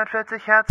[0.00, 0.70] 140 Hertz.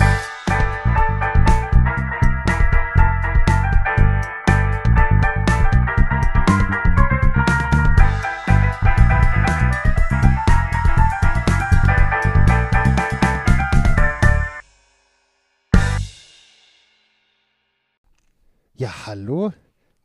[18.74, 19.54] Ja, hallo,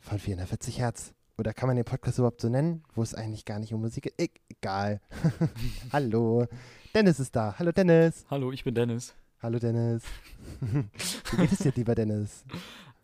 [0.00, 1.12] von 440 Hertz.
[1.36, 4.04] Oder kann man den Podcast überhaupt so nennen, wo es eigentlich gar nicht um Musik
[4.04, 4.14] geht?
[4.48, 5.02] Egal.
[5.92, 6.46] hallo.
[6.94, 7.54] Dennis ist da.
[7.58, 8.24] Hallo Dennis.
[8.30, 9.14] Hallo, ich bin Dennis.
[9.42, 10.02] Hallo Dennis.
[10.62, 12.46] Wie geht es dir, lieber Dennis?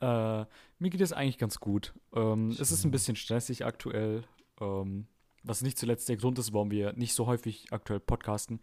[0.00, 0.46] Äh,
[0.78, 1.92] mir geht es eigentlich ganz gut.
[2.14, 4.24] Ähm, es ist ein bisschen stressig aktuell,
[4.58, 5.06] ähm,
[5.42, 8.60] was nicht zuletzt der Grund ist, warum wir nicht so häufig aktuell podcasten,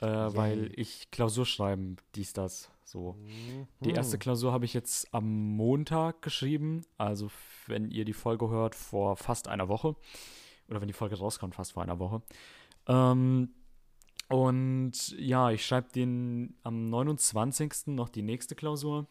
[0.00, 3.16] äh, weil ich Klausur schreiben, dies, das, so.
[3.80, 4.20] Die erste Mhm.
[4.20, 7.30] Klausur habe ich jetzt am Montag geschrieben, also
[7.66, 9.94] wenn ihr die Folge hört, vor fast einer Woche.
[10.68, 12.22] Oder wenn die Folge rauskommt, fast vor einer Woche.
[12.86, 13.50] Ähm,
[14.28, 17.88] und ja, ich schreibe den am 29.
[17.88, 19.06] noch die nächste Klausur.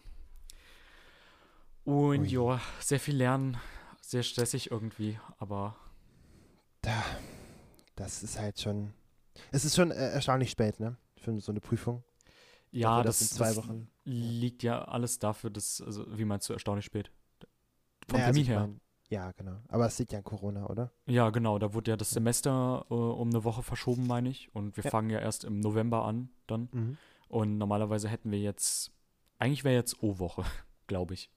[1.84, 3.58] Und ja, sehr viel lernen,
[4.02, 5.76] sehr stressig irgendwie, aber
[6.82, 7.04] Da,
[7.96, 8.94] das ist halt schon.
[9.52, 10.98] Es ist schon äh, erstaunlich spät, ne?
[11.18, 12.04] Für so eine Prüfung.
[12.72, 13.90] ja, Dafür, das, dass in zwei das Wochen.
[14.06, 17.12] liegt ja alles dafür, dass, also wie meinst du, erstaunlich spät?
[18.08, 18.60] Vom Naja, also Termin ich her.
[18.60, 19.58] mein, ja, genau.
[19.68, 20.92] Aber es liegt ja an Corona, oder?
[21.08, 22.12] Ja, genau, da wurde ja das.
[22.12, 24.54] Semester äh, um eine Woche verschoben, meine ich.
[24.56, 24.90] Und wir Ja.
[24.92, 26.70] fangen ja erst im November an dann.
[26.72, 26.98] Mhm.
[27.28, 28.92] Und normalerweise hätten wir jetzt,
[29.38, 30.44] eigentlich wäre jetzt O-Woche,
[30.88, 31.30] glaube ich.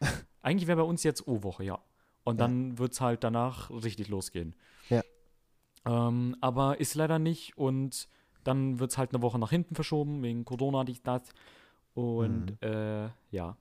[0.40, 1.78] eigentlich wäre bei uns jetzt O-Woche, ja.
[2.24, 2.46] Und Ja.
[2.46, 4.54] dann wird es halt danach richtig losgehen.
[5.86, 7.56] Ähm, aber ist leider nicht.
[7.56, 8.08] Und
[8.44, 11.22] dann wird es halt eine Woche nach hinten verschoben, wegen Corona, dies, das.
[11.94, 12.68] Und Mhm.
[12.68, 13.56] äh, ja.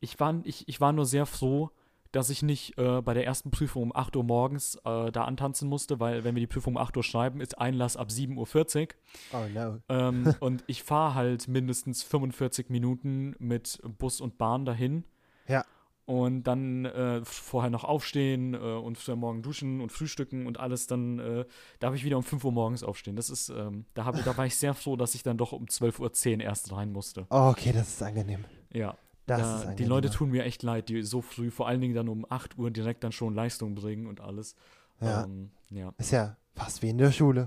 [0.00, 1.70] Ich war, ich, ich war nur sehr froh,
[2.10, 5.68] dass ich nicht äh, bei der ersten Prüfung um 8 Uhr morgens äh, da antanzen
[5.68, 8.88] musste, weil wenn wir die Prüfung um 8 Uhr schreiben, ist Einlass ab 7.40 Uhr.
[9.32, 9.78] Oh no.
[9.88, 15.04] Ähm, und ich fahre halt mindestens 45 Minuten mit Bus und Bahn dahin.
[15.48, 15.64] Ja.
[16.04, 20.88] Und dann äh, vorher noch aufstehen äh, und am Morgen duschen und frühstücken und alles.
[20.88, 21.44] Dann äh,
[21.78, 23.14] darf ich wieder um 5 Uhr morgens aufstehen.
[23.14, 25.66] Das ist, ähm, da, hab, da war ich sehr froh, dass ich dann doch um
[25.66, 27.26] 12.10 Uhr erst rein musste.
[27.30, 28.44] Oh, okay, das ist angenehm.
[28.72, 28.96] Ja.
[29.26, 29.76] Das da, ist angenehm.
[29.76, 32.58] die Leute tun mir echt leid, die so früh, vor allen Dingen dann um 8
[32.58, 34.56] Uhr direkt dann schon Leistung bringen und alles.
[35.00, 35.22] Ja.
[35.24, 35.94] Ähm, ja.
[35.98, 37.46] Ist ja fast wie in der Schule.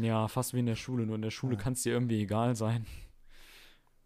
[0.00, 1.06] ja, fast wie in der Schule.
[1.06, 1.60] Nur in der Schule Ja.
[1.62, 2.86] kann es dir irgendwie egal sein.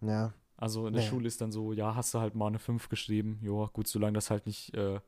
[0.03, 0.35] Ja.
[0.57, 1.09] Also in der Nee.
[1.09, 3.39] Schule ist dann so, ja, hast du halt mal eine 5 geschrieben.
[3.43, 5.01] Ja, gut, solange das halt nicht äh,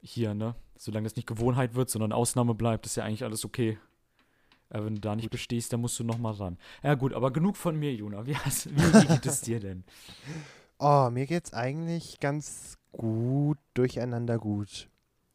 [0.00, 0.54] hier, ne?
[0.76, 3.78] Solange das nicht Gewohnheit wird, sondern Ausnahme bleibt, ist ja eigentlich alles okay.
[4.70, 6.58] Aber wenn du da nicht bestehst, dann musst du noch mal ran.
[6.82, 8.26] Ja gut, aber genug von mir, Juna.
[8.26, 9.84] Wie, hast, wie geht es dir denn?
[10.80, 14.88] Oh, mir geht's eigentlich ganz gut, durcheinander gut.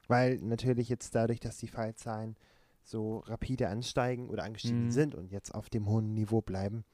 [0.07, 2.38] Weil natürlich jetzt dadurch, dass die Fallzahlen
[2.81, 4.91] so rapide ansteigen oder angestiegen Mhm.
[4.91, 6.85] sind und jetzt auf dem hohen Niveau bleiben.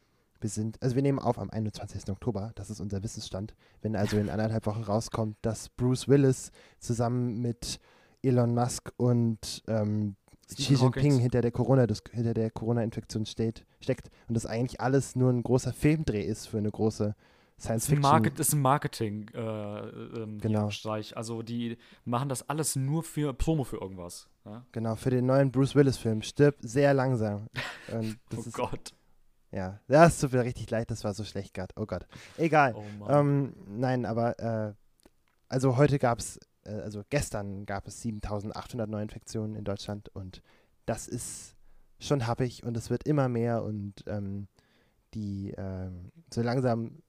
[0.41, 2.09] Wir sind, also wir nehmen auf am 21.
[2.09, 3.53] Oktober, das ist unser Wissensstand.
[3.81, 7.79] Wenn also in anderthalb Wochen rauskommt, dass Bruce Willis zusammen mit
[8.21, 10.15] Elon Musk und ähm,
[10.47, 15.15] Xi Jinping hinter der Corona, das, hinter der Corona-Infektion steht, steckt und das eigentlich alles
[15.15, 17.15] nur ein großer Filmdreh ist für eine große
[17.59, 18.11] Science Das ist ein, Fiction.
[18.11, 20.69] Market, ist ein Marketing äh, ähm, Genau.
[20.69, 21.15] Streich.
[21.17, 24.29] Also die machen das alles nur für Promo für irgendwas.
[24.45, 24.65] Ja?
[24.71, 26.21] Genau, für den neuen Bruce Willis-Film.
[26.21, 27.47] Stirb sehr langsam.
[27.91, 28.93] Oh Gott.
[29.51, 31.73] Ja, das tut mir richtig leid, das war so schlecht gerade.
[31.75, 32.05] Oh Gott.
[32.37, 32.75] Egal.
[32.75, 33.09] Oh.
[33.09, 34.73] Ähm, nein, aber äh,
[35.47, 40.41] also heute gab es, äh, also gestern gab es 7800 Neuinfektionen in Deutschland und
[40.85, 41.55] das ist
[41.99, 44.47] schon happig und es wird immer mehr und ähm,
[45.13, 47.01] die ähm, so langsam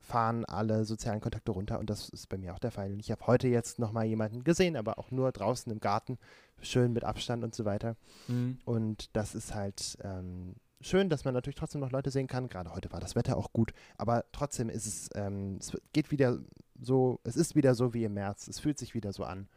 [0.00, 2.92] fahren alle sozialen Kontakte runter und das ist bei mir auch der Fall.
[2.92, 6.18] Und ich habe heute jetzt nochmal jemanden gesehen, aber auch nur draußen im Garten,
[6.60, 7.96] schön mit Abstand und so weiter.
[8.26, 8.58] Mhm.
[8.64, 12.48] Und das ist halt ähm, schön, dass man natürlich trotzdem noch Leute sehen kann.
[12.48, 16.38] Gerade heute war das Wetter auch gut, aber trotzdem ist es, ähm, es geht wieder
[16.80, 18.48] so, es ist wieder so wie im März.
[18.48, 19.48] Es fühlt sich wieder so an.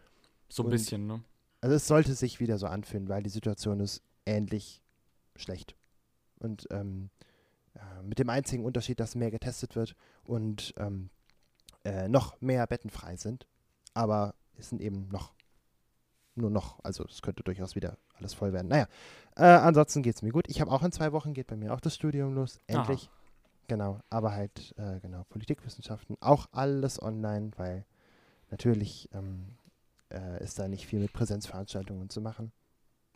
[0.50, 1.24] So ein und- bisschen, ne?
[1.62, 4.82] Also es sollte sich wieder so anfühlen, weil die Situation ist ähnlich
[5.38, 5.78] schlecht.
[6.40, 7.10] Und ähm,
[7.74, 11.10] äh, mit dem einzigen Unterschied, dass mehr getestet wird und ähm,
[11.86, 13.48] äh, noch mehr Betten frei sind.
[13.94, 15.34] Aber es sind eben noch
[16.36, 18.68] nur noch, also es könnte durchaus wieder alles voll werden.
[18.68, 18.88] Naja,
[19.36, 20.46] äh, ansonsten geht es mir gut.
[20.48, 22.60] Ich habe auch in zwei Wochen, geht bei mir auch das Studium los.
[22.68, 23.10] Endlich.
[23.68, 27.86] Genau, aber halt, äh, genau, Politikwissenschaften, auch alles online, weil
[28.52, 29.56] natürlich ähm,
[30.12, 32.52] äh, ist da nicht viel mit Präsenzveranstaltungen zu machen.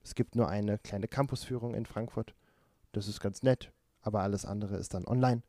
[0.04, 2.34] Es gibt nur eine kleine Campusführung in Frankfurt.
[2.94, 3.72] Das ist ganz nett,
[4.02, 5.44] aber alles andere ist dann online.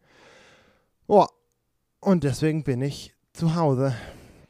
[1.07, 1.27] Oh,
[2.01, 3.95] und deswegen bin ich zu Hause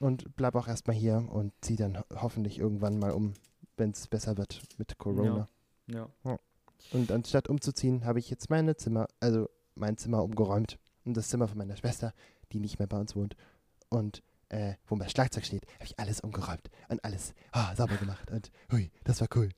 [0.01, 3.35] und bleib auch erstmal hier und ziehe dann ho hoffentlich irgendwann mal um,
[3.79, 5.49] wenn es besser wird mit Corona.
[5.87, 6.09] Ja.
[6.93, 11.49] Und anstatt umzuziehen, habe ich jetzt meine Zimmer, also mein Zimmer umgeräumt und das Zimmer
[11.49, 12.13] von meiner Schwester,
[12.53, 13.37] die nicht mehr bei uns wohnt
[13.89, 18.31] und äh, wo mein Schlagzeug steht, habe ich alles umgeräumt und alles ah, sauber gemacht
[18.31, 19.51] und hui, das war cool.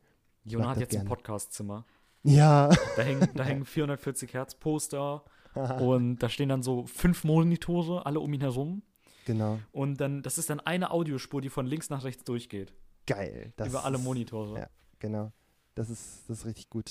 [0.45, 1.09] Jona hat jetzt ein gerne.
[1.09, 1.85] Podcastzimmer.
[2.23, 2.69] Ja.
[2.97, 5.25] Da hängen, da hängen 440 Hertz Poster
[5.55, 8.83] und da stehen dann so fünf Monitore, alle um ihn herum.
[9.27, 9.59] genau.
[9.73, 12.73] Und dann, das ist dann eine Audiospur, die von links nach rechts durchgeht.
[13.15, 13.53] Geil.
[13.57, 14.59] Das über alle ist- Monitore.
[14.61, 14.71] ja.
[14.99, 15.33] Genau.
[15.75, 16.91] Das ist, das ist richtig gut.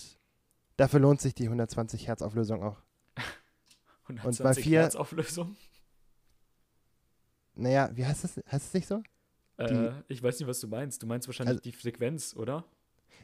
[0.77, 2.77] Dafür lohnt sich die 120 Hertz Auflösung auch.
[4.03, 5.55] 120 bei vier- Hertz Auflösung.
[7.55, 8.37] Naja, wie heißt das?
[8.51, 9.03] Heißt es nicht so?
[9.57, 11.01] Äh, ich weiß nicht, was du meinst.
[11.03, 12.63] Du meinst wahrscheinlich Also- die Frequenz, oder?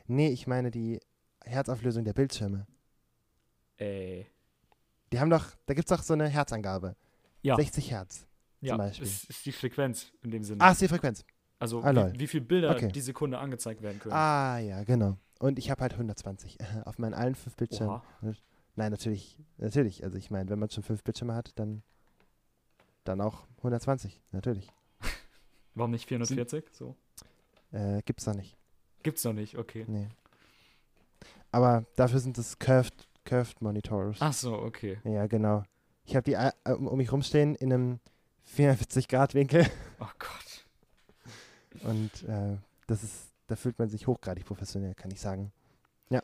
[0.08, 1.00] Nee, ich meine die
[1.46, 2.68] Herzauflösung der Bildschirme.
[3.78, 4.26] Äh,
[5.12, 6.96] Die haben doch, da gibt es doch so eine Herzangabe.
[7.42, 8.28] ja, 60 Hertz.
[8.62, 9.08] ja, Beispiel.
[9.08, 10.62] ist, ist die Frequenz in dem Sinne.
[10.62, 11.24] Ah, ist die Frequenz.
[11.60, 12.92] Also ah, wie, wie viele Bilder Okay.
[12.92, 14.14] die Sekunde angezeigt werden können.
[14.14, 15.18] Ah, ja, genau.
[15.40, 18.02] Und ich habe halt 120 auf meinen allen fünf Bildschirmen.
[18.22, 18.34] Oha.
[18.76, 20.04] Nein, natürlich, natürlich.
[20.04, 21.82] Also ich meine, wenn man schon fünf Bildschirme hat, dann,
[23.06, 24.72] dann auch 120, natürlich.
[25.76, 26.66] Warum nicht 440?
[26.72, 26.96] So.
[27.72, 28.58] Äh, gibt's da nicht.
[29.04, 29.86] Gibt's noch nicht, okay.
[29.88, 30.10] Nee.
[31.52, 34.18] Aber dafür sind es Curved, Curved Monitors.
[34.20, 34.98] Ach so, okay.
[35.06, 35.64] Ja, genau.
[36.04, 38.00] Ich habe die äh, um, um mich rumstehen in einem
[38.58, 39.66] 44-Grad-Winkel
[40.00, 40.45] Oh Gott.
[41.84, 42.58] Und äh,
[42.88, 45.52] das ist, da fühlt man sich hochgradig professionell, kann ich sagen.
[46.10, 46.22] Ja.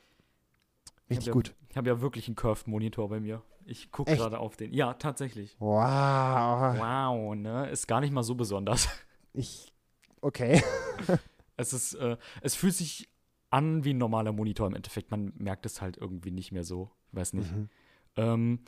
[1.10, 1.56] Richtig ja- gut.
[1.70, 3.42] Ich habe ja wirklich einen Curved-Monitor bei mir.
[3.66, 4.74] Ich gucke gerade auf den.
[4.74, 5.56] Ja, tatsächlich.
[5.60, 6.78] Wow.
[6.78, 7.70] Wow, ne?
[7.70, 8.90] Ist gar nicht mal so besonders.
[9.34, 9.72] Ich,
[10.20, 10.62] okay.
[11.62, 13.08] Es ist, äh, es fühlt sich
[13.52, 15.12] an wie ein normaler Monitor im Endeffekt.
[15.12, 16.90] Man merkt es halt irgendwie nicht mehr so.
[17.12, 17.52] Ich weiß nicht.
[17.52, 17.70] Mhm.
[18.16, 18.60] Ähm,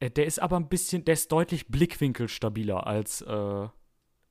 [0.00, 3.68] äh, der ist aber ein bisschen, der ist deutlich blickwinkelstabiler als, äh,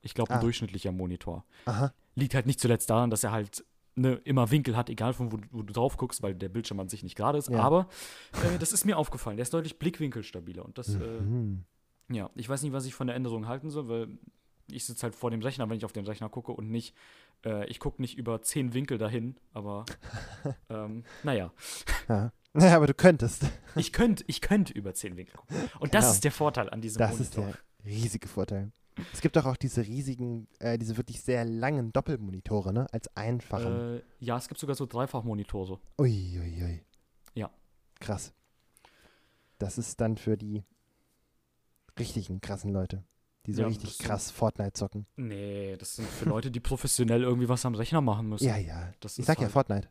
[0.02, 0.40] ich glaube, ein Ah.
[0.40, 1.44] durchschnittlicher Monitor.
[1.66, 1.92] Aha.
[2.14, 3.64] Liegt halt nicht zuletzt daran, dass er halt
[3.96, 6.78] ne, immer Winkel hat, egal von wo, du- wo du drauf guckst, weil der Bildschirm
[6.80, 7.48] an sich nicht gerade ist.
[7.50, 7.60] Ja.
[7.60, 7.88] Aber
[8.44, 9.36] äh, das ist mir aufgefallen.
[9.36, 10.64] Der ist deutlich blickwinkelstabiler.
[10.64, 11.64] Und das, äh, Mhm.
[12.10, 14.08] ja, ich weiß nicht, was ich von der Änderung halten soll, weil
[14.70, 16.94] ich sitze halt vor dem Rechner, wenn ich auf den Rechner gucke und nicht,
[17.44, 19.84] äh, ich gucke nicht über zehn Winkel dahin, aber
[20.70, 21.52] ähm, naja,
[22.08, 22.32] Ja.
[22.52, 23.44] Naja, aber du könntest.
[23.76, 25.56] ich könnte ich könnt über zehn Winkel gucken.
[25.80, 26.12] Und das Genau.
[26.14, 27.58] ist der Vorteil an diesem Das ist Monitor.
[27.84, 28.72] der riesige Vorteil.
[29.12, 32.86] Es gibt doch auch diese riesigen, äh, diese wirklich sehr langen Doppelmonitore, ne?
[32.92, 33.96] Als einfachen.
[33.98, 35.78] äh, ja, es gibt sogar so Dreifachmonitore.
[35.98, 36.80] Ui, ui, ui.
[37.34, 37.50] Ja.
[38.00, 38.32] Krass.
[39.58, 40.64] Das ist dann für die
[41.98, 43.04] richtigen krassen Leute,
[43.46, 45.06] die so Ja, richtig das sind- krass Fortnite zocken.
[45.16, 48.46] Nee, das sind für Leute, die professionell irgendwie was am Rechner machen müssen.
[48.46, 48.92] Ja, ja.
[49.00, 49.88] Das Ich sag ja halt- Fortnite.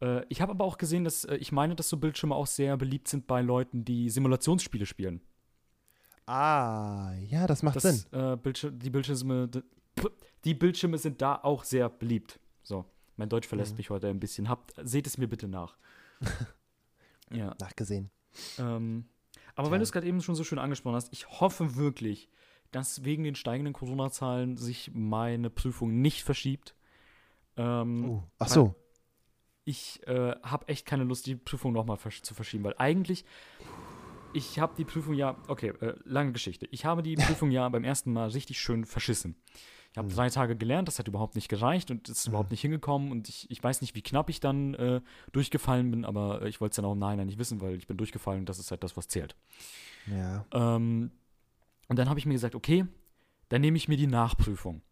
[0.00, 2.76] Äh, ich habe aber auch gesehen, dass äh, ich meine, dass so Bildschirme auch sehr
[2.78, 5.20] beliebt sind bei Leuten, die Simulationsspiele spielen.
[6.26, 8.12] Ah, ja, das macht Das, Sinn.
[8.12, 9.48] Äh, Bildschir die, Bildschirme,
[10.44, 12.38] die Bildschirme sind da auch sehr beliebt.
[12.62, 12.84] So,
[13.16, 13.76] mein Deutsch verlässt Mhm.
[13.78, 14.48] mich heute ein bisschen.
[14.48, 15.76] Habt, seht es mir bitte nach.
[17.32, 17.54] ja.
[17.60, 18.10] Nachgesehen.
[18.58, 19.06] Ähm,
[19.54, 19.72] aber Tja.
[19.72, 22.28] weil du es gerade eben schon so schön angesprochen hast, ich hoffe wirklich,
[22.70, 26.76] dass wegen den steigenden Corona-Zahlen sich meine Prüfung nicht verschiebt.
[27.56, 28.74] Ähm, Uh, ach so.
[29.64, 33.24] ich äh, habe echt keine Lust, die Prüfung nochmal versch zu verschieben, weil eigentlich,
[34.32, 36.66] ich habe die Prüfung ja, okay, äh, lange Geschichte.
[36.70, 39.36] Ich habe die Prüfung ja beim ersten Mal richtig schön verschissen.
[39.92, 40.12] Ich habe Mhm.
[40.14, 43.28] drei Tage gelernt, das hat überhaupt nicht gereicht und es ist überhaupt nicht hingekommen und
[43.28, 45.00] ich, ich weiß nicht, wie knapp ich dann äh,
[45.32, 47.88] durchgefallen bin, aber äh, ich wollte es dann auch im Nachhinein nicht wissen, weil ich
[47.88, 49.34] bin durchgefallen und das ist halt das, was zählt.
[50.06, 50.46] Ja.
[50.52, 51.10] Ähm,
[51.88, 52.86] und dann habe ich mir gesagt, okay,
[53.48, 54.82] dann nehme ich mir die Nachprüfung.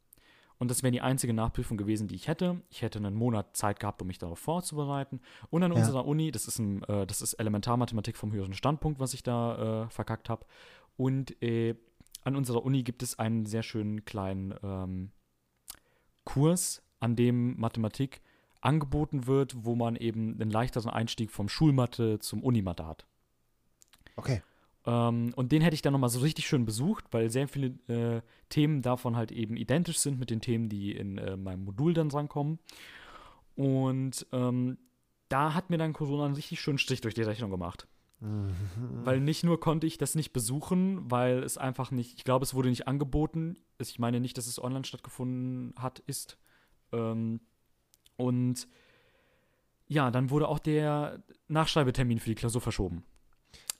[0.59, 2.61] Und das wäre die einzige Nachprüfung gewesen, die ich hätte.
[2.69, 5.21] Ich hätte einen Monat Zeit gehabt, um mich darauf vorzubereiten.
[5.51, 5.79] Und an Ja.
[5.79, 9.85] unserer Uni, das ist, ein, äh, das ist Elementarmathematik vom höheren Standpunkt, was ich da
[9.85, 10.45] äh, verkackt habe.
[10.97, 11.77] Und äh,
[12.25, 15.13] an unserer Uni gibt es einen sehr schönen kleinen ähm,
[16.25, 18.21] Kurs, an dem Mathematik
[18.61, 23.07] angeboten wird, wo man eben einen leichteren Einstieg vom Schulmathe zum Unimathe hat.
[24.17, 24.43] Okay.
[24.87, 28.23] Ähm, und den hätte ich dann nochmal so richtig schön besucht, weil sehr viele äh,
[28.49, 32.09] Themen davon halt eben identisch sind mit den Themen, die in äh, meinem Modul dann
[32.09, 32.59] drankommen.
[33.55, 34.79] Und ähm,
[35.29, 37.87] da hat mir dann Corona einen richtig schönen Strich durch die Rechnung gemacht.
[38.21, 38.53] Mhm.
[39.05, 42.55] Weil nicht nur konnte ich das nicht besuchen, weil es einfach nicht, ich glaube, es
[42.55, 43.57] wurde nicht angeboten.
[43.79, 46.39] Ich meine nicht, dass es online stattgefunden hat, ist.
[46.93, 47.41] Ähm,
[48.17, 48.67] und
[49.87, 53.05] ja, dann wurde auch der Nachschreibetermin für die Klausur verschoben.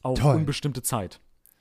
[0.03, 0.37] Auf Toll.
[0.37, 1.21] unbestimmte Zeit.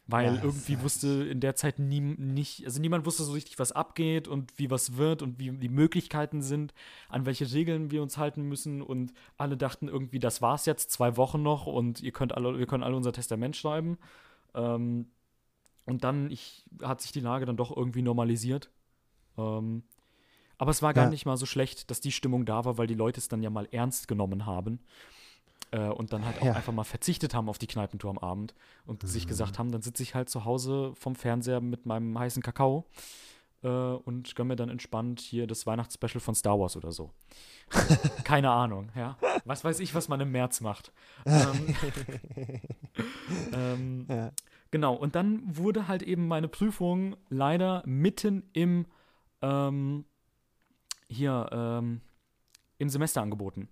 [0.09, 3.59] Weil das irgendwie ist- wusste in der Zeit nie, nicht, also niemand wusste so richtig,
[3.59, 6.73] was abgeht und wie was wird und wie die Möglichkeiten sind,
[7.09, 8.81] an welche Regeln wir uns halten müssen.
[8.81, 12.67] Und alle dachten irgendwie, das war's jetzt, zwei Wochen noch und ihr könnt alle, wir
[12.67, 13.97] können alle unser Testament schreiben.
[14.55, 15.07] Ähm,
[15.85, 18.69] Und dann ich, hat sich die Lage dann doch irgendwie normalisiert.
[19.37, 19.83] Ähm,
[20.57, 21.09] aber es war gar Ja.
[21.09, 23.49] nicht mal so schlecht, dass die Stimmung da war, weil die Leute es dann ja
[23.49, 24.79] mal ernst genommen haben.
[25.71, 26.53] Äh, und dann halt auch Ja.
[26.53, 28.53] einfach mal verzichtet haben auf die Kneipentour am Abend
[28.85, 29.27] und sich Mhm.
[29.29, 32.85] gesagt haben, dann sitze ich halt zu Hause vom Fernseher mit meinem heißen Kakao
[33.63, 37.11] äh, und gönn mir dann entspannt hier das Weihnachtsspecial von Star Wars oder so.
[38.23, 39.17] Keine Ahnung, ja.
[39.43, 40.93] Was weiß ich, was man im März macht.
[41.25, 41.75] Ähm,
[43.51, 44.31] ähm, Ja.
[44.71, 48.85] Genau, und dann wurde halt eben meine Prüfung leider mitten im
[49.41, 50.05] ähm,
[51.09, 52.01] hier ähm,
[52.77, 53.69] im Semester angeboten.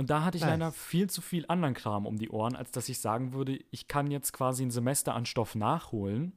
[0.00, 0.52] Und da hatte ich Nice.
[0.52, 3.86] leider viel zu viel anderen Kram um die Ohren, als dass ich sagen würde, ich
[3.86, 6.32] kann jetzt quasi ein Semester an Stoff nachholen,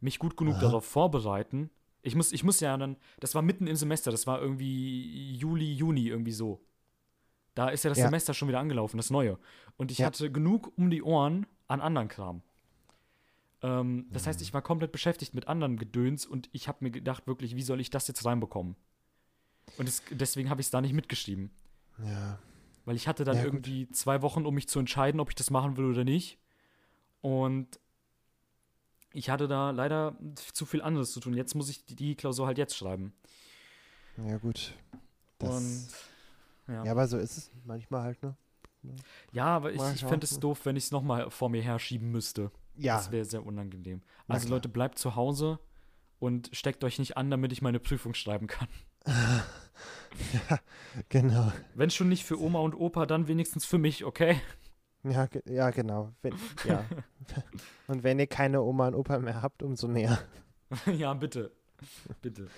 [0.00, 0.62] mich gut genug Aha.
[0.62, 1.68] darauf vorbereiten.
[2.00, 5.74] Ich muss, ich muss ja dann, das war mitten im Semester, das war irgendwie Juli,
[5.74, 6.64] Juni, irgendwie so.
[7.54, 8.06] Da ist ja das Ja.
[8.06, 9.38] Semester schon wieder angelaufen, das neue.
[9.76, 10.06] Und ich Ja.
[10.06, 12.40] hatte genug um die Ohren an anderen Kram.
[13.60, 17.26] Ähm, das heißt, ich war komplett beschäftigt mit anderen Gedöns und ich habe mir gedacht,
[17.26, 18.74] wirklich, wie soll ich das jetzt reinbekommen?
[19.76, 21.50] Und es, deswegen habe ich es da nicht mitgeschrieben.
[22.02, 22.38] ja.
[22.84, 23.52] Weil ich hatte dann Ja, gut.
[23.54, 26.38] irgendwie zwei Wochen, um mich zu entscheiden, ob ich das machen will oder nicht.
[27.20, 27.78] Und
[29.12, 30.16] ich hatte da leider
[30.52, 31.34] zu viel anderes zu tun.
[31.34, 33.12] Jetzt muss ich die, die Klausur halt jetzt schreiben.
[34.16, 34.74] Ja, gut.
[35.38, 35.50] Das,
[36.66, 36.84] Und ja.
[36.84, 36.90] ja.
[36.92, 38.34] aber so ist es manchmal halt, ne?
[39.32, 42.50] Ja, aber ich, ich fände es doof, wenn ich es nochmal vor mir herschieben müsste.
[42.76, 44.00] Ja, Das wäre sehr unangenehm.
[44.26, 44.48] Na Also.
[44.48, 45.58] Leute, bleibt zu Hause
[46.18, 48.68] und steckt euch nicht an, damit ich meine Prüfung schreiben kann.
[51.08, 51.52] genau.
[51.74, 54.40] Wenn schon nicht für Oma und Opa, dann wenigstens für mich, okay?
[55.02, 56.12] Ja, ge ja genau.
[56.22, 56.34] Wenn,
[56.64, 56.84] ja.
[57.86, 60.18] Und wenn ihr keine Oma und Opa mehr habt, umso mehr.
[60.86, 61.52] ja, bitte.
[62.20, 62.48] Bitte.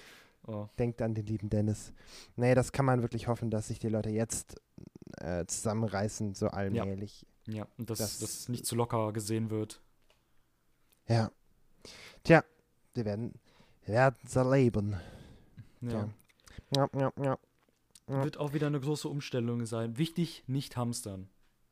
[0.46, 0.66] Oh.
[0.78, 1.92] Denkt an den lieben Dennis.
[2.34, 4.60] Nee, das kann man wirklich hoffen, dass sich die Leute jetzt
[5.18, 7.24] äh, zusammenreißen, so allmählich.
[7.46, 9.80] Ja, und dass Das- das nicht zu locker gesehen wird.
[11.06, 11.30] Ja.
[12.24, 12.42] Tja,
[12.94, 13.34] wir werden,
[13.84, 14.96] wir werden es erleben.
[15.80, 15.90] Ja.
[15.92, 16.08] Ja,
[16.76, 17.38] ja, ja.
[18.08, 18.24] Ja.
[18.24, 19.96] Wird auch wieder eine große Umstellung sein.
[19.96, 21.28] Wichtig, nicht hamstern.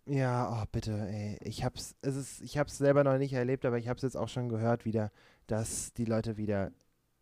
[0.07, 1.39] Ja, oh, bitte, ey.
[1.43, 4.29] Ich hab's, es ist, ich hab's selber noch nicht erlebt, aber ich hab's jetzt auch
[4.29, 5.13] schon gehört wieder,
[5.47, 6.73] dass die Leute wieder,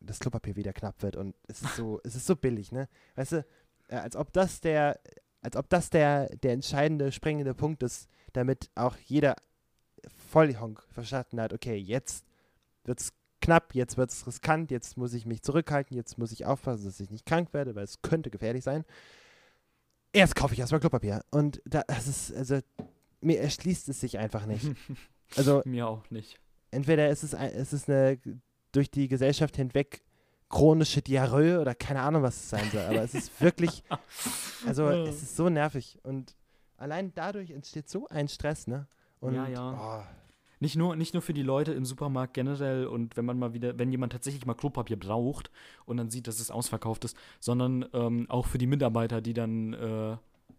[0.00, 2.88] das Klopapier wieder knapp wird und es ist so, es ist so billig, ne?
[3.16, 3.46] Weißt du,
[3.88, 5.00] äh, als ob das der,
[5.40, 9.36] als ob das der, der entscheidende, springende Punkt ist, damit auch jeder
[10.28, 12.24] Vollhonk verstanden hat, okay, jetzt
[12.84, 17.00] wird's knapp, jetzt wird's riskant, jetzt muss ich mich zurückhalten, jetzt muss ich aufpassen, dass
[17.00, 18.84] ich nicht krank werde, weil es könnte gefährlich sein.
[20.12, 21.22] Erst kaufe ich erstmal Klopapier.
[21.30, 22.60] Und da, das ist, also,
[23.20, 24.66] mir erschließt es sich einfach nicht.
[25.36, 26.40] Also, Mir auch nicht.
[26.70, 28.18] entweder ist es, ein, ist es eine
[28.72, 30.02] durch die Gesellschaft hinweg
[30.48, 32.80] chronische Diarrhoe oder keine Ahnung, was es sein soll.
[32.80, 33.82] Aber es ist wirklich,
[34.66, 35.98] also, es ist so nervig.
[36.02, 36.34] Und
[36.78, 38.86] allein dadurch entsteht so ein Stress, ne?
[39.20, 40.00] Und, Ja, ja.
[40.00, 40.27] Oh,
[40.60, 43.78] Nicht nur, nicht nur für die Leute im Supermarkt generell und wenn man mal wieder,
[43.78, 45.50] wenn jemand tatsächlich mal Klopapier braucht
[45.84, 49.72] und dann sieht, dass es ausverkauft ist, sondern ähm, auch für die Mitarbeiter, die dann
[49.74, 50.16] äh,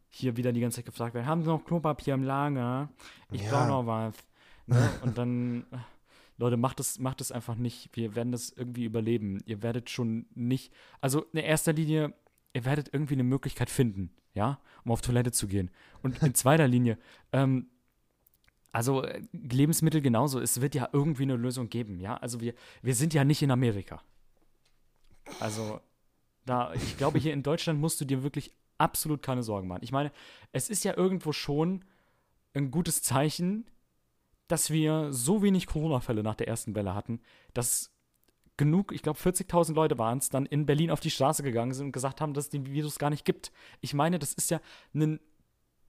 [0.10, 2.90] hier wieder die ganze Zeit gefragt werden, haben Sie noch Klopapier im Lager?
[3.32, 3.50] Ich Ja.
[3.52, 4.16] brauche noch was.
[4.68, 4.90] Ne?
[5.02, 5.78] Und dann, äh,
[6.38, 7.90] Leute, macht es, macht es einfach nicht.
[7.94, 9.40] Wir werden das irgendwie überleben.
[9.46, 12.14] Ihr werdet schon nicht, also in erster Linie,
[12.54, 15.70] ihr werdet irgendwie eine Möglichkeit finden, ja, um auf Toilette zu gehen.
[16.02, 16.98] Und in zweiter Linie,
[17.34, 17.68] ähm,
[18.72, 20.40] also äh, Lebensmittel genauso.
[20.40, 22.18] Es wird ja irgendwie eine Lösung geben, ja.
[22.18, 24.02] Also wir, wir sind ja nicht in Amerika.
[25.40, 25.80] Also
[26.46, 29.84] da, ich glaube, hier in Deutschland musst du dir wirklich absolut keine Sorgen machen.
[29.84, 30.12] Ich meine,
[30.52, 31.84] es ist ja irgendwo schon
[32.54, 33.70] ein gutes Zeichen,
[34.48, 37.22] dass wir so wenig Corona-Fälle nach der ersten Welle hatten,
[37.54, 37.92] dass
[38.58, 41.88] genug, ich glaube 40.000 Leute waren es, dann in Berlin auf die Straße gegangen sind
[41.88, 43.52] und gesagt haben, dass es den Virus gar nicht gibt.
[43.80, 44.60] Ich meine, das ist ja
[44.94, 45.20] einen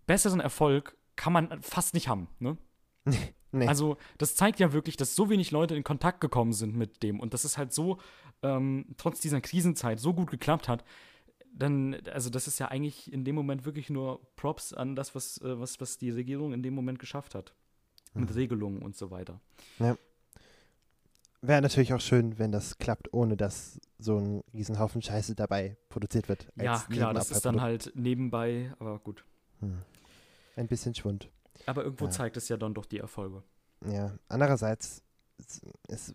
[0.07, 2.57] besseren Erfolg kann man fast nicht haben, ne?
[3.52, 3.66] nee.
[3.66, 7.21] Also, das zeigt ja wirklich, dass so wenig Leute in Kontakt gekommen sind mit dem
[7.21, 7.99] und dass es halt so,
[8.42, 10.85] ähm, trotz dieser Krisenzeit, so gut geklappt hat.
[11.52, 15.38] Dann, also, das ist ja eigentlich in dem Moment wirklich nur Props an das, was,
[15.38, 17.54] äh, was, was die Regierung in dem Moment geschafft hat.
[18.12, 19.40] Mit Regelungen und so weiter.
[21.42, 26.28] Wäre natürlich auch schön, wenn das klappt, ohne dass so ein Riesenhaufen Scheiße dabei produziert
[26.28, 26.49] wird.
[26.57, 29.25] Ja, klar, das ist dann halt nebenbei, aber gut.
[29.61, 29.78] Hm.
[30.57, 31.30] Ein bisschen Schwund.
[31.67, 32.11] Aber irgendwo Ja.
[32.11, 33.43] zeigt es ja dann doch die Erfolge.
[33.87, 35.02] Ja, andererseits
[35.38, 36.14] ist, ist,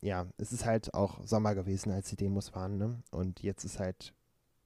[0.00, 3.02] ja, es ist halt auch Sommer gewesen, als die Demos waren, ne?
[3.10, 4.14] Und jetzt ist halt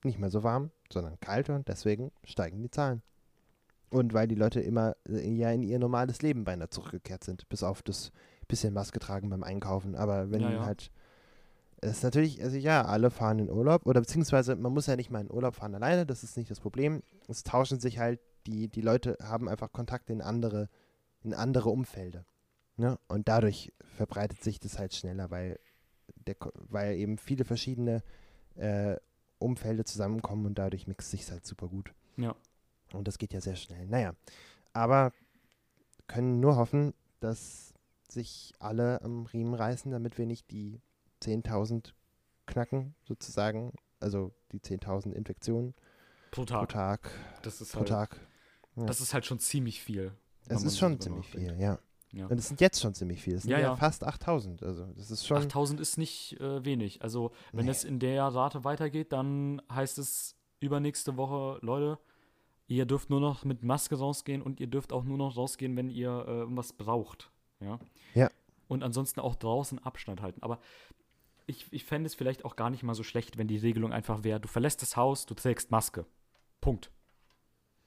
[0.04, 3.02] nicht mehr so warm, sondern kalt und deswegen steigen die Zahlen.
[3.90, 7.62] Und weil die Leute immer äh, ja in ihr normales Leben beinahe zurückgekehrt sind, bis
[7.62, 8.12] auf das
[8.48, 9.94] bisschen Maske tragen beim Einkaufen.
[9.94, 10.64] Aber wenn Ja, ja.
[10.66, 10.90] halt
[11.82, 15.10] es ist natürlich, also ja, alle fahren in Urlaub oder beziehungsweise man muss ja nicht
[15.10, 17.02] mal in Urlaub fahren alleine, das ist nicht das Problem.
[17.28, 20.68] Es tauschen sich halt, die, die Leute haben einfach Kontakt in andere,
[21.22, 22.24] in andere Umfelder.
[22.76, 22.98] Ne?
[23.08, 25.58] Und dadurch verbreitet sich das halt schneller, weil,
[26.26, 26.36] der,
[26.68, 28.02] weil eben viele verschiedene
[28.54, 28.96] äh,
[29.38, 31.92] Umfelder zusammenkommen und dadurch mixt sich halt super gut.
[32.16, 32.34] Ja.
[32.92, 33.86] Und das geht ja sehr schnell.
[33.86, 34.14] Naja,
[34.72, 35.12] aber
[36.06, 37.74] können nur hoffen, dass
[38.08, 40.80] sich alle am Riemen reißen, damit wir nicht die
[41.22, 41.92] 10.000
[42.46, 43.72] knacken, sozusagen.
[43.98, 45.74] Also die 10.000 Infektionen
[46.30, 46.68] Pro pro Tag.
[46.68, 47.10] Tag.
[47.42, 48.25] Das ist Pro halt, Tag.
[48.76, 48.84] Ja.
[48.86, 50.12] das ist halt schon ziemlich viel.
[50.48, 51.78] Es ist schon ziemlich viel, ja.
[52.12, 52.26] Ja.
[52.26, 53.34] Und es sind jetzt schon ziemlich viel.
[53.34, 54.62] Es sind Ja, ja, fast 8000.
[54.62, 55.38] Also, das ist schon.
[55.38, 57.02] 8000 ist nicht äh, wenig.
[57.02, 57.72] Also, wenn Nee.
[57.72, 61.98] es in der Rate weitergeht, dann heißt es übernächste Woche, Leute,
[62.68, 65.90] ihr dürft nur noch mit Maske rausgehen und ihr dürft auch nur noch rausgehen, wenn
[65.90, 67.30] ihr äh, irgendwas braucht.
[67.60, 67.78] Ja.
[68.14, 68.30] Ja.
[68.68, 70.42] Und ansonsten auch draußen Abstand halten.
[70.42, 70.58] Aber
[71.46, 74.24] ich, ich fände es vielleicht auch gar nicht mal so schlecht, wenn die Regelung einfach
[74.24, 76.06] wäre, du verlässt das Haus, du trägst Maske.
[76.60, 76.90] Punkt.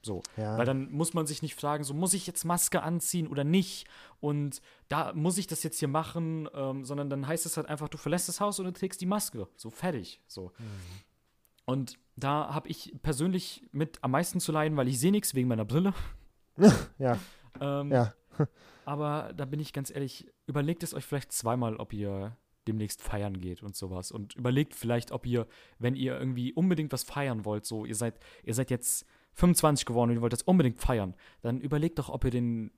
[0.02, 0.22] So.
[0.36, 0.56] ja.
[0.56, 3.86] Weil dann muss man sich nicht fragen, so muss ich jetzt Maske anziehen oder nicht
[4.20, 7.88] und da muss ich das jetzt hier machen, ähm, sondern dann heißt es halt einfach,
[7.88, 9.48] du verlässt das Haus und du trägst die Maske.
[9.56, 10.20] So fertig.
[10.26, 10.52] So.
[11.66, 15.48] Und da habe ich persönlich mit am meisten zu leiden, weil ich sehe nichts wegen
[15.48, 15.94] meiner Brille.
[16.98, 17.18] ja,
[17.60, 18.14] Ähm, ja.
[18.84, 23.40] Aber da bin ich ganz ehrlich, überlegt es euch vielleicht zweimal, ob ihr demnächst feiern
[23.40, 24.10] geht und sowas.
[24.12, 25.46] Und überlegt vielleicht, ob ihr,
[25.78, 30.10] wenn ihr irgendwie unbedingt was feiern wollt, so, ihr seid, ihr seid jetzt 25 geworden
[30.10, 32.70] und ihr wollt das unbedingt feiern, dann überlegt doch, ob ihr den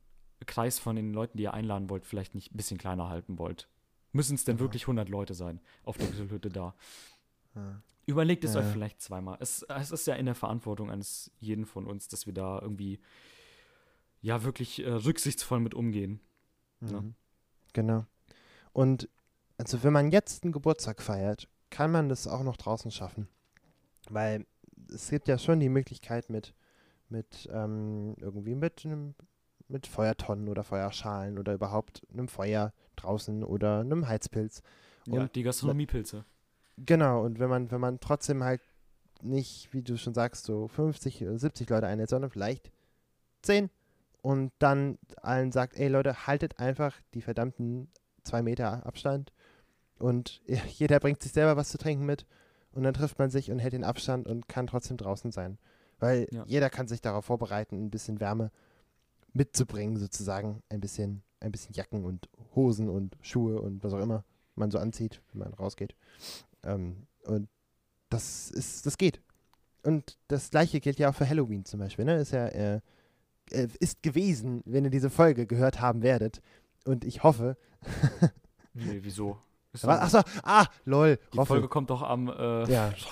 [0.46, 3.68] Kreis von den Leuten, die ihr einladen wollt, vielleicht nicht ein bisschen kleiner halten wollt.
[4.12, 4.66] Müssen es denn Genau.
[4.68, 6.74] wirklich 100 Leute sein auf der Grillhütte da?
[7.54, 7.80] Ja.
[8.06, 8.60] Überlegt es Ja.
[8.60, 9.36] euch vielleicht zweimal.
[9.40, 13.00] Es, es ist ja in der Verantwortung eines jeden von uns, dass wir da irgendwie
[14.20, 16.20] ja wirklich äh, rücksichtsvoll mit umgehen.
[16.80, 17.00] Ja.
[17.00, 17.14] Mhm.
[17.72, 18.04] Genau.
[18.72, 19.08] Und
[19.58, 23.28] also wenn man jetzt einen Geburtstag feiert, kann man das auch noch draußen schaffen.
[24.10, 24.44] Weil
[24.92, 26.54] es gibt ja schon die Möglichkeit mit,
[27.08, 29.14] mit ähm, irgendwie mit einem
[29.68, 34.62] mit Feuertonnen oder Feuerschalen oder überhaupt einem Feuer draußen oder einem Heizpilz.
[35.06, 36.24] Ja, Und die Gastronomiepilze.
[36.78, 38.60] Genau, und wenn man, wenn man trotzdem halt
[39.22, 42.70] nicht, wie du schon sagst, so 50, oder 70 Leute einlädt, sondern vielleicht
[43.42, 43.70] 10
[44.20, 47.88] und dann allen sagt, ey Leute, haltet einfach die verdammten
[48.22, 49.32] zwei Meter Abstand
[49.98, 52.26] und jeder bringt sich selber was zu trinken mit
[52.74, 55.58] und dann trifft man sich und hält den Abstand und kann trotzdem draußen sein.
[55.98, 56.44] Weil Ja.
[56.46, 58.50] jeder kann sich darauf vorbereiten, ein bisschen Wärme
[59.32, 60.62] mitzubringen, sozusagen.
[60.68, 64.78] Ein bisschen, ein bisschen Jacken und Hosen und Schuhe und was auch immer man so
[64.78, 65.94] anzieht, wenn man rausgeht.
[66.62, 67.48] Ähm, und
[68.10, 69.20] das ist, das geht.
[69.84, 72.16] Und das gleiche gilt ja auch für Halloween zum Beispiel, ne?
[72.16, 72.80] Ist ja, äh,
[73.50, 76.40] äh, ist gewesen, wenn ihr diese Folge gehört haben werdet.
[76.84, 77.56] Und ich hoffe.
[78.74, 79.38] Nee, wieso?
[79.72, 81.54] Ist Was, achso, ah, lol, die Roffel.
[81.54, 82.92] Folge kommt doch am äh, Ja.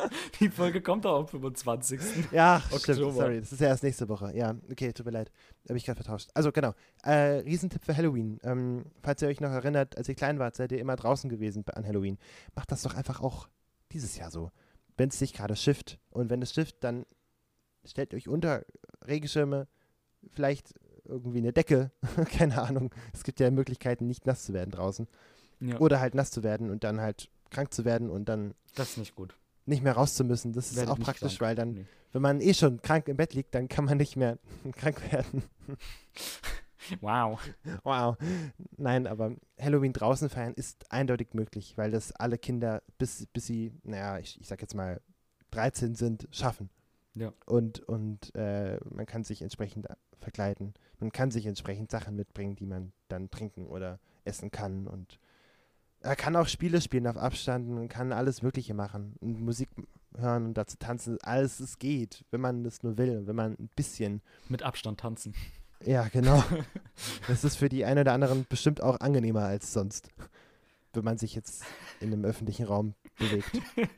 [0.40, 2.00] Die Folge kommt doch am 25.
[2.32, 3.12] Ja, stimmt, Oktober.
[3.12, 4.32] sorry, das ist ja erst nächste Woche.
[4.34, 5.30] Ja, okay, tut mir leid.
[5.68, 6.30] Habe ich gerade vertauscht.
[6.34, 8.38] Also genau, äh, Riesentipp für Halloween.
[8.42, 11.64] Ähm, falls ihr euch noch erinnert, als ihr klein wart, seid ihr immer draußen gewesen
[11.74, 12.18] an Halloween.
[12.54, 13.48] Macht das doch einfach auch
[13.92, 14.50] dieses Jahr so.
[14.96, 15.98] Wenn es sich gerade schifft.
[16.10, 17.04] Und wenn es schifft, dann
[17.84, 18.64] stellt euch unter
[19.06, 19.68] Regenschirme,
[20.30, 20.74] vielleicht
[21.08, 21.90] irgendwie eine Decke,
[22.30, 22.90] keine Ahnung.
[23.12, 25.06] Es gibt ja Möglichkeiten, nicht nass zu werden draußen.
[25.60, 28.90] Ja, Oder halt nass zu werden und dann halt krank zu werden und dann das
[28.90, 29.34] ist nicht gut.
[29.64, 30.52] nicht mehr raus zu müssen.
[30.52, 31.40] Das ist Werdet auch praktisch, krank.
[31.40, 31.86] weil dann Nee.
[32.12, 34.38] wenn man eh schon krank im Bett liegt, dann kann man nicht mehr
[34.76, 35.42] krank werden.
[37.00, 37.40] Wow.
[37.82, 38.16] Wow.
[38.76, 43.72] Nein, aber Halloween draußen feiern ist eindeutig möglich, weil das alle Kinder, bis, bis sie,
[43.82, 45.00] naja, ich, ich sag jetzt mal
[45.50, 46.70] 13 sind, schaffen.
[47.14, 47.32] Ja.
[47.46, 50.74] Und, und äh, man kann sich entsprechend verkleiden.
[50.98, 54.86] Man kann sich entsprechend Sachen mitbringen, die man dann trinken oder essen kann.
[54.86, 55.18] Und
[56.00, 57.68] er kann auch Spiele spielen auf Abstand.
[57.68, 59.16] Man kann alles Mögliche machen.
[59.20, 59.68] Und Musik
[60.16, 61.18] hören und dazu tanzen.
[61.22, 63.18] Alles, es geht, wenn man das nur will.
[63.18, 65.34] Und wenn man ein bisschen Mit Abstand tanzen.
[65.84, 66.42] ja, genau.
[67.28, 70.08] Das ist für die einen oder anderen bestimmt auch angenehmer als sonst,
[70.94, 71.62] wenn man sich jetzt
[72.00, 73.50] in einem öffentlichen Raum bewegt.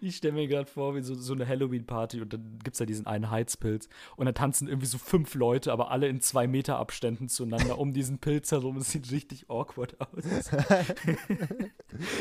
[0.00, 2.86] Ich stelle mir gerade vor, wie so, so eine Halloween-Party und dann gibt es ja
[2.86, 6.78] diesen einen Heizpilz und da tanzen irgendwie so fünf Leute, aber alle in zwei Meter
[6.78, 8.76] Abständen zueinander um diesen Pilz herum.
[8.78, 10.24] Es sieht richtig awkward aus.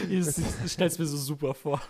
[0.10, 1.82] ich stelle es mir so super vor.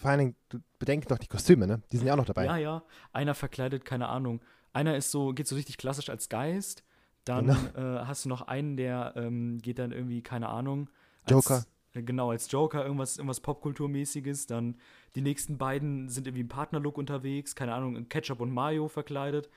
[0.00, 1.82] Vor allen Dingen, du bedenkst noch die Kostüme, ne?
[1.92, 2.44] Die sind ja auch noch dabei.
[2.44, 2.82] Ja, ja.
[3.12, 4.40] Einer verkleidet, keine Ahnung.
[4.72, 6.84] Einer ist so, geht so richtig klassisch als Geist.
[7.24, 8.00] Dann Genau.
[8.00, 10.88] äh, hast du noch einen, der ähm, geht dann irgendwie, keine Ahnung.
[11.24, 11.64] Als, Joker.
[11.98, 14.46] Äh, Genau, als Joker, irgendwas, irgendwas Popkulturmäßiges.
[14.46, 14.76] Dann
[15.14, 19.48] die nächsten beiden sind irgendwie im Partnerlook unterwegs, keine Ahnung, in Ketchup und Mayo verkleidet.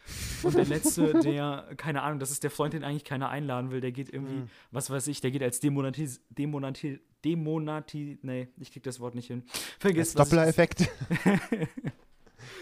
[0.43, 3.81] Und der letzte, der, keine Ahnung, das ist der Freund, den eigentlich keiner einladen will,
[3.81, 4.49] der geht irgendwie, Mhm.
[4.71, 9.27] was weiß ich, der geht als Demonatis, Demonati, Demonati, nee, ich krieg das Wort nicht
[9.27, 9.43] hin.
[9.79, 10.89] Vergiss ich- Doppler-Effekt.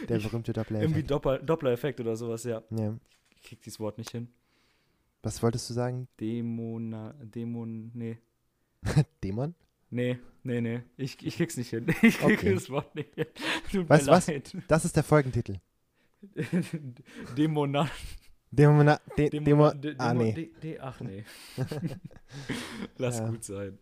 [0.09, 1.11] Der berühmte Irgendwie Doppler-Effekt.
[1.11, 2.61] Doppel, Doppler-Effekt oder sowas, ja.
[2.71, 2.95] Ja.
[3.35, 4.27] Ich krieg dieses Wort nicht hin.
[5.23, 6.07] Was wolltest du sagen?
[6.19, 8.17] Dämon, Dämon, nee.
[9.23, 9.55] Dämon?
[9.91, 10.81] Nee, nee, nee.
[10.97, 11.87] Ich, ich krieg's nicht hin.
[12.01, 12.53] Ich krieg Okay.
[12.53, 13.25] das Wort nicht hin.
[13.71, 14.27] Tut Weißt was?
[14.67, 15.57] Das ist der Folgentitel.
[17.37, 17.89] Dämona,
[18.51, 18.95] Dämon.
[19.17, 19.71] De, Dämon.
[19.81, 20.51] Dä- Ah, nee.
[20.61, 21.23] Dä- ach nee.
[22.97, 23.29] Lass Ja.
[23.29, 23.77] gut sein.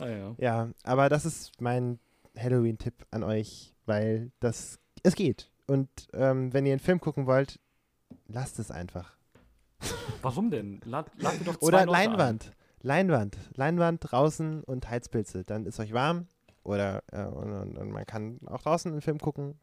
[0.00, 0.34] Ah ja.
[0.38, 1.98] Ja, aber das ist mein
[2.38, 4.78] Halloween-Tipp an euch, weil das.
[5.02, 5.50] Es geht.
[5.66, 7.58] Und ähm, wenn ihr einen Film gucken wollt,
[8.28, 9.16] lasst es einfach.
[10.22, 10.80] Warum denn?
[10.84, 12.38] Lad, lad doch zwei Oder Leute ein.
[12.82, 13.36] Leinwand.
[13.56, 14.00] Leinwand.
[14.10, 15.44] Draußen und Heizpilze.
[15.44, 16.26] Dann ist euch warm.
[16.62, 19.54] Oder äh, und, und, und man kann auch draußen einen Film gucken.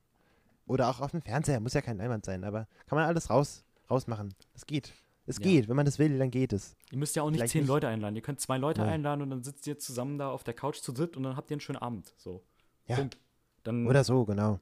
[0.66, 1.60] Oder auch auf dem Fernseher.
[1.60, 4.34] Muss ja kein Leinwand sein, aber kann man alles raus, rausmachen.
[4.54, 4.94] Es geht.
[5.26, 5.44] Es Ja.
[5.44, 5.68] geht.
[5.70, 6.76] Wenn man das will, dann geht es.
[6.92, 7.68] Ihr müsst ja auch nicht Vielleicht zehn nicht.
[7.70, 8.16] Leute einladen.
[8.16, 8.90] Ihr könnt zwei Leute Nee.
[8.90, 11.50] einladen und dann sitzt ihr zusammen da auf der Couch zu dritt und dann habt
[11.52, 12.14] ihr einen schönen Abend.
[12.18, 12.44] So.
[12.88, 12.96] Ja.
[12.98, 13.18] Punkt.
[13.64, 14.60] Dann, Oder so, genau.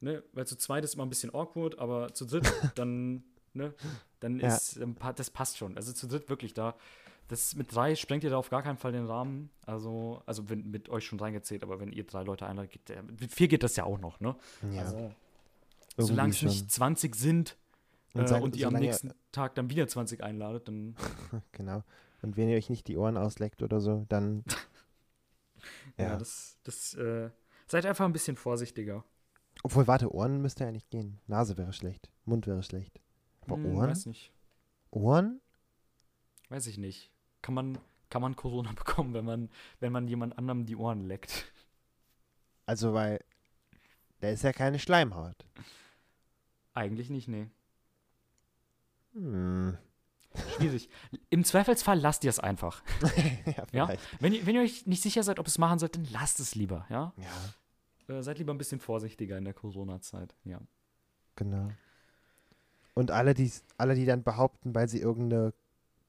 [0.00, 2.44] ne, weil zu zweit ist immer ein bisschen awkward, aber zu dritt,
[2.76, 3.72] dann, ne,
[4.20, 4.48] dann Ja.
[4.54, 5.76] ist, pa- das passt schon.
[5.76, 6.74] Also zu dritt wirklich da.
[7.28, 9.50] Das mit drei sprengt ihr da auf gar keinen Fall den Rahmen.
[9.64, 13.02] Also, also wenn mit euch schon reingezählt, aber wenn ihr drei Leute einladet, geht der,
[13.02, 14.36] mit vier geht das ja auch noch, ne?
[14.72, 15.14] Ja, also, irgendwie
[15.96, 17.56] solange es nicht 20 sind
[18.14, 20.96] Und äh, und ihr am nächsten Tag dann wieder 20 einladet, dann
[21.52, 21.82] Genau.
[22.22, 24.44] Und wenn ihr euch nicht die Ohren ausleckt oder so, dann.
[25.98, 26.16] ja, ja.
[26.16, 27.30] das, das äh,
[27.66, 29.04] seid einfach ein bisschen vorsichtiger.
[29.64, 31.20] Obwohl, warte, Ohren müsste ja nicht gehen.
[31.26, 32.10] Nase wäre schlecht.
[32.24, 33.00] Mund wäre schlecht.
[33.42, 33.90] Aber Hm, Ohren?
[33.90, 34.32] Weiß nicht.
[34.90, 35.40] Ohren?
[36.48, 37.11] Weiß ich nicht.
[37.42, 37.78] Kann man,
[38.08, 39.50] kann man Corona bekommen, wenn man,
[39.80, 41.52] wenn man jemand anderem die Ohren leckt?
[42.66, 43.22] Also, weil.
[44.20, 45.34] Da ist ja keine Schleimhaut.
[46.74, 47.50] Eigentlich nicht, nee.
[49.14, 49.76] Hm.
[50.56, 50.88] Schwierig.
[51.28, 52.82] Im Zweifelsfall lasst ihr es einfach.
[53.56, 53.94] ja, Ja?
[54.20, 56.54] Wenn ihr, wenn ihr euch nicht sicher seid, ob es machen sollt, dann lasst es
[56.54, 57.12] lieber, ja?
[57.16, 60.60] Ja, Äh, seid lieber ein bisschen vorsichtiger in der Corona-Zeit, ja.
[61.36, 61.70] genau.
[62.94, 65.52] Und alle, die, alle, die dann behaupten, weil sie irgendeine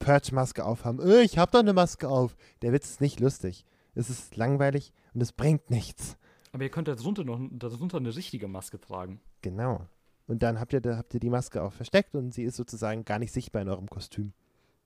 [0.06, 2.36] Purge-Maske aufhaben, äh, ich hab doch eine Maske auf.
[2.62, 3.66] Der Witz ist nicht lustig.
[3.96, 6.18] Es ist langweilig und es bringt nichts.
[6.52, 9.22] Aber ihr könnt darunter noch darunter eine richtige Maske tragen.
[9.42, 9.88] Genau.
[10.28, 13.06] Und dann habt ihr, da habt ihr die Maske auch versteckt und sie ist sozusagen
[13.06, 14.34] gar nicht sichtbar in eurem Kostüm.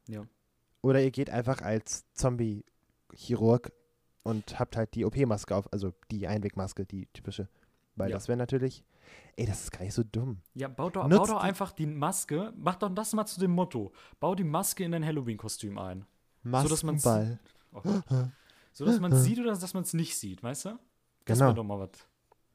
[0.07, 0.25] Ja.
[0.81, 3.71] Oder ihr geht einfach als Zombie-Chirurg
[4.23, 7.47] und habt halt die OP-Maske auf, also die Einwegmaske, die typische.
[7.95, 8.15] Weil Ja.
[8.15, 8.83] das wäre natürlich,
[9.35, 10.41] ey, das ist gar nicht so dumm.
[10.53, 13.91] Ja, baut doch, baut doch einfach die Maske, mach doch das mal zu dem Motto.
[14.19, 16.05] Bau die Maske in dein Halloween-Kostüm ein.
[16.43, 17.39] dass man's- Maskenball.
[17.73, 18.03] Oh Gott.
[18.71, 20.79] so dass man es sieht oder dass man es nicht sieht, weißt du?
[21.25, 21.51] Das Genau.
[21.53, 21.89] doch mal was.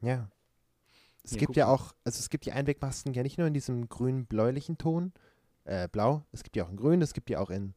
[0.00, 0.30] Ja.
[1.24, 3.54] Es Ja, gibt guck ja auch, also es gibt die Einwegmasken ja nicht nur in
[3.54, 5.12] diesem grün-bläulichen Ton,
[5.64, 7.74] äh, blau, es gibt die auch in grün, es gibt die auch in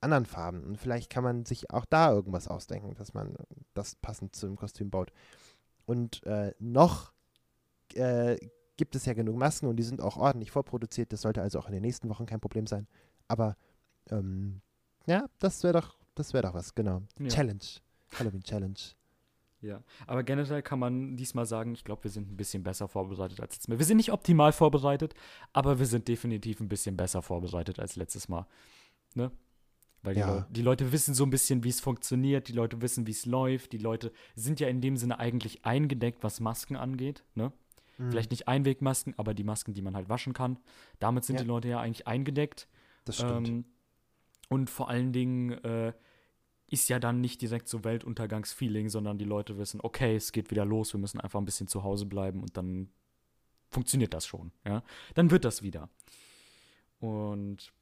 [0.00, 0.62] anderen Farben.
[0.64, 3.34] Und vielleicht kann man sich auch da irgendwas ausdenken, dass man
[3.72, 5.12] das passend zu dem Kostüm baut.
[5.86, 7.13] Und äh, noch
[7.96, 8.36] äh,
[8.76, 11.12] gibt es ja genug Masken und die sind auch ordentlich vorproduziert.
[11.12, 12.86] Das sollte also auch in den nächsten Wochen kein Problem sein.
[13.28, 13.56] Aber
[14.10, 14.60] ähm,
[15.06, 17.02] ja, das wäre doch, das wäre doch was, genau.
[17.18, 17.28] Ja.
[17.28, 17.64] Challenge.
[18.18, 18.78] Halloween Challenge.
[19.60, 23.40] Ja, aber generell kann man diesmal sagen, ich glaube, wir sind ein bisschen besser vorbereitet
[23.40, 23.78] als letztes Mal.
[23.78, 25.14] Wir sind nicht optimal vorbereitet,
[25.54, 28.46] aber wir sind definitiv ein bisschen besser vorbereitet als letztes Mal.
[29.14, 29.30] Ne?
[30.02, 30.34] Weil die, Ja.
[30.34, 33.24] Leu die Leute wissen so ein bisschen, wie es funktioniert, die Leute wissen, wie es
[33.24, 37.24] läuft, die Leute sind ja in dem Sinne eigentlich eingedeckt, was Masken angeht.
[37.34, 37.50] Ne?
[37.98, 38.10] Mhm.
[38.10, 40.58] Vielleicht nicht Einwegmasken, aber die Masken, die man halt waschen kann.
[40.98, 41.42] Damit sind Ja.
[41.42, 42.68] die Leute ja eigentlich eingedeckt.
[43.04, 43.48] Das stimmt.
[43.48, 43.64] Ähm,
[44.48, 45.92] und vor allen Dingen äh,
[46.68, 50.64] ist ja dann nicht direkt so Weltuntergangsfeeling, sondern die Leute wissen, okay, es geht wieder
[50.64, 52.90] los, wir müssen einfach ein bisschen zu Hause bleiben und dann
[53.70, 54.82] funktioniert das schon, ja.
[55.14, 55.88] Dann wird das wieder.
[57.00, 57.72] Und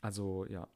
[0.00, 0.68] also, ja.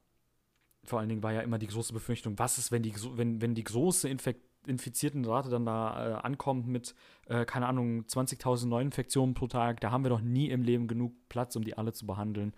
[0.85, 3.55] Vor allen Dingen war ja immer die große Befürchtung, was ist, wenn die, wenn, wenn
[3.55, 6.95] die große Infek infizierten Rate dann da äh, ankommt mit,
[7.27, 11.13] äh, keine Ahnung, 20.000 Neuinfektionen pro Tag, da haben wir doch nie im Leben genug
[11.29, 12.53] Platz, um die alle zu behandeln.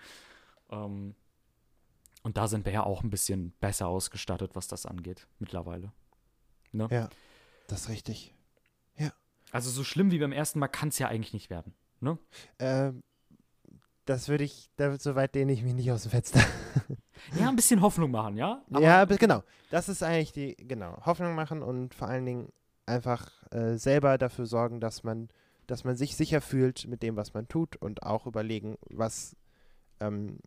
[0.70, 1.16] Ähm,
[2.24, 5.92] und da sind wir ja auch ein bisschen besser ausgestattet, was das angeht, mittlerweile.
[6.72, 6.88] Ne?
[6.92, 7.10] Ja,
[7.68, 8.36] das ist richtig.
[9.56, 11.74] Also so schlimm wie beim ersten Mal kann es ja eigentlich nicht werden.
[12.02, 12.18] Ne?
[12.60, 13.04] Ähm,
[14.06, 16.40] das würde ich, da, so weit dehne ich mich nicht aus dem Fenster.
[17.40, 18.62] Ja, ein bisschen Hoffnung machen, ja?
[18.80, 19.42] ja, aber genau.
[19.72, 22.52] Das ist eigentlich die, genau, Hoffnung machen und vor allen Dingen
[22.86, 25.30] einfach äh, selber dafür sorgen, dass man,
[25.66, 29.36] dass man sich sicher fühlt mit dem, was man tut und auch überlegen, was,
[30.00, 30.38] ähm,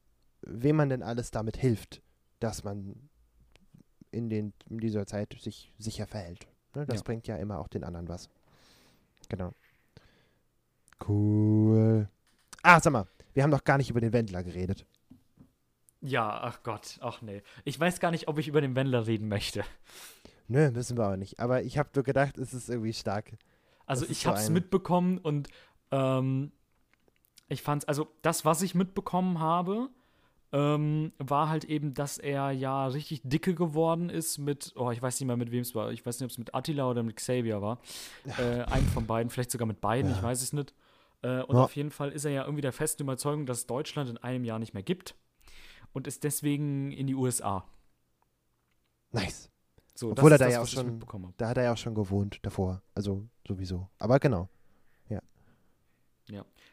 [0.42, 2.00] wem man denn alles damit hilft,
[2.38, 3.08] dass man
[4.12, 6.46] in, den, in dieser Zeit sich sicher verhält.
[6.76, 6.86] Ne?
[6.86, 7.02] Das Ja.
[7.02, 8.28] bringt ja immer auch den anderen was.
[9.28, 9.52] Genau.
[11.08, 12.08] Cool.
[12.62, 13.06] Ah, sag mal,
[13.38, 14.84] wir haben noch gar nicht über den Wendler geredet.
[16.00, 17.40] Ja, ach Gott, ach nee.
[17.64, 19.62] Ich weiß gar nicht, ob ich über den Wendler reden möchte.
[20.48, 21.38] Nö, wissen wir auch nicht.
[21.38, 23.30] Aber ich habe nur gedacht, es ist irgendwie stark.
[23.86, 25.46] Also Das ich so habe es mitbekommen und
[25.92, 26.50] ähm,
[27.46, 29.88] ich fand's, also das, was ich mitbekommen habe,
[30.50, 35.20] ähm, war halt eben, dass er ja richtig dicke geworden ist mit, oh, ich weiß
[35.20, 35.92] nicht mehr mit wem es war.
[35.92, 37.78] Ich weiß nicht, ob es mit Attila oder mit Xavier war.
[38.36, 40.16] Äh, einen von beiden, vielleicht sogar mit beiden, Ja.
[40.16, 40.74] ich weiß es nicht.
[41.22, 41.64] Äh, und Ja.
[41.64, 44.44] auf jeden Fall ist er ja irgendwie der festen Überzeugung, dass es Deutschland in einem
[44.44, 45.16] Jahr nicht mehr gibt
[45.92, 47.64] und ist deswegen in die USA.
[49.12, 49.50] Nice.
[49.94, 51.04] So, Obwohl er da das, ja auch schon-.
[51.36, 52.82] Da hat er ja auch schon gewohnt davor.
[52.94, 53.88] Also sowieso.
[53.98, 54.48] Aber genau.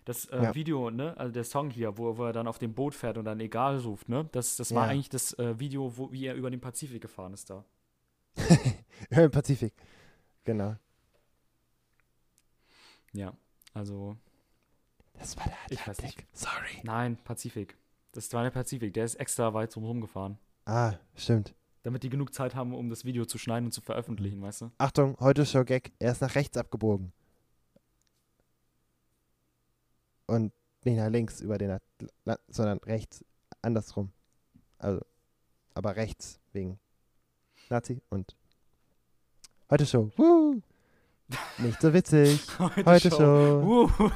[0.06, 0.54] Das äh, Ja.
[0.56, 3.26] Video, ne, also der Song hier, wo, wo er dann auf dem Boot fährt und
[3.26, 4.92] dann egal ruft, ne, das, das war Ja.
[4.92, 7.66] eigentlich das äh, Video, wo, wie er über den Pazifik gefahren ist da.
[9.10, 9.74] Im Pazifik.
[10.44, 10.76] Genau.
[13.14, 13.34] Ja,
[13.74, 14.16] also,
[15.20, 16.28] Das war der Ich weiß Atlantik.
[16.34, 16.82] Sorry.
[16.84, 17.78] nein, Pazifik.
[18.12, 20.38] Das war der Pazifik, der ist extra weit drumherum gefahren.
[20.66, 21.54] Ah, stimmt.
[21.84, 24.72] Damit die genug Zeit haben, um das Video zu schneiden und zu veröffentlichen, weißt du?
[24.78, 25.92] Achtung, heute Show Gag.
[26.00, 27.12] Er ist nach rechts abgebogen.
[30.28, 30.52] Und
[30.84, 32.08] nicht nach links über den Atl
[32.48, 33.24] sondern rechts
[33.62, 34.12] andersrum.
[34.80, 35.02] Also,
[35.74, 36.80] aber rechts wegen
[37.70, 38.36] Nazi und
[39.70, 40.12] heute Show.
[40.16, 40.62] Woo!
[41.58, 42.46] Nicht so witzig.
[42.60, 43.62] Heute Show.
[43.64, 44.12] Wuh.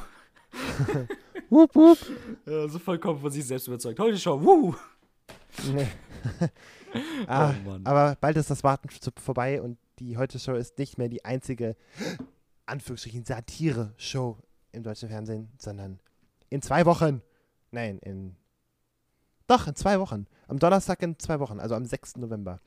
[1.50, 1.98] Wup, wup.
[2.46, 3.98] Ja, so vollkommen von sich selbst überzeugt.
[3.98, 4.40] Heute Show.
[4.40, 4.74] Wuh.
[5.72, 5.88] Nee.
[7.26, 11.08] ah, oh aber bald ist das Warten vorbei und die Heute Show ist nicht mehr
[11.08, 11.76] die einzige,
[12.66, 14.38] Anführungsstrichen, Satire-Show
[14.72, 15.98] im deutschen Fernsehen, sondern
[16.50, 17.20] in zwei Wochen,
[17.72, 18.36] nein, in,
[19.48, 22.18] doch, in zwei Wochen, am Donnerstag in zwei Wochen, also am 6.
[22.18, 22.60] November,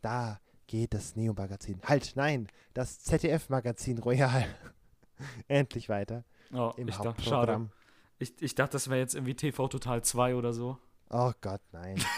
[0.00, 4.46] da geht das Neo-Magazin, halt, nein, das ZDF-Magazin Royal
[5.48, 7.52] endlich weiter oh, im ich dachte, schade.
[7.52, 7.70] Hauptprogramm.
[8.18, 10.78] Ich, ich dachte, das wäre jetzt irgendwie TV Total 2 oder so.
[11.10, 11.98] Oh Gott, nein.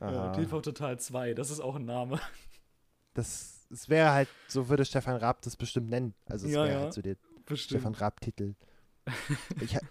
[0.00, 0.32] Ja, Aha.
[0.32, 2.20] TV Total 2, das ist auch ein Name.
[3.14, 6.14] Das, es wäre halt, so würde Stefan Raab das bestimmt nennen.
[6.26, 6.80] Also es Ja, wäre ja.
[6.82, 7.16] halt so der
[7.46, 7.80] Bestimmt.
[7.80, 8.54] Stefan Raab-Titel.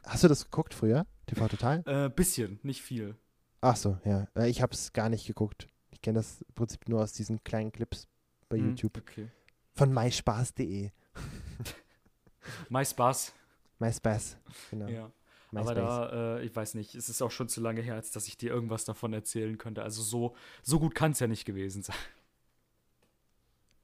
[0.06, 1.08] Hast du das geguckt früher?
[1.26, 1.82] TV Total?
[1.88, 3.16] Äh, bisschen, nicht viel.
[3.62, 4.28] Ach so, ja.
[4.36, 5.68] Äh, Ich habe es gar nicht geguckt.
[5.90, 8.08] Ich kenne das im Prinzip nur aus diesen kleinen Clips
[8.48, 8.98] bei Hm, YouTube.
[9.00, 9.30] Okay.
[9.76, 10.92] Von myspaß.de.
[12.70, 13.34] MySpaß.
[13.80, 14.38] MySpaß,
[14.70, 14.88] genau.
[14.88, 15.12] Ja.
[15.52, 15.70] MySpace.
[15.72, 18.28] Aber da, äh, ich weiß nicht, es ist auch schon zu lange her, als dass
[18.28, 19.84] ich dir irgendwas davon erzählen könnte.
[19.84, 21.96] Also so, so gut kann es ja nicht gewesen sein.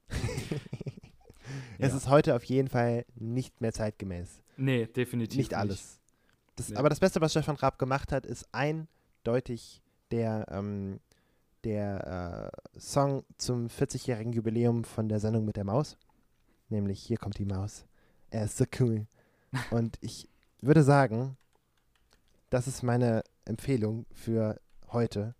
[1.78, 1.96] es Ja.
[1.96, 4.42] ist heute auf jeden Fall nicht mehr zeitgemäß.
[4.56, 5.98] Nee, definitiv Nicht alles.
[6.56, 6.76] Das, Nee.
[6.76, 11.00] Aber das Beste, was Stefan Raab gemacht hat, ist eindeutig der, ähm,
[11.64, 15.96] der äh, Song zum 40-jährigen Jubiläum von der Sendung mit der Maus.
[16.68, 17.84] Nämlich Hier kommt die Maus.
[18.30, 19.06] Er ist so cool.
[19.70, 20.28] Und ich
[20.60, 21.36] würde sagen,
[22.50, 24.60] das ist meine Empfehlung für
[24.92, 25.34] heute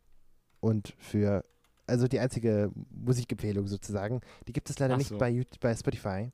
[0.61, 1.45] und für,
[1.87, 4.21] also die einzige Musikempfehlung sozusagen.
[4.49, 5.19] Die gibt es leider Ach nicht so.
[5.19, 6.33] bei, YouTube, bei Spotify.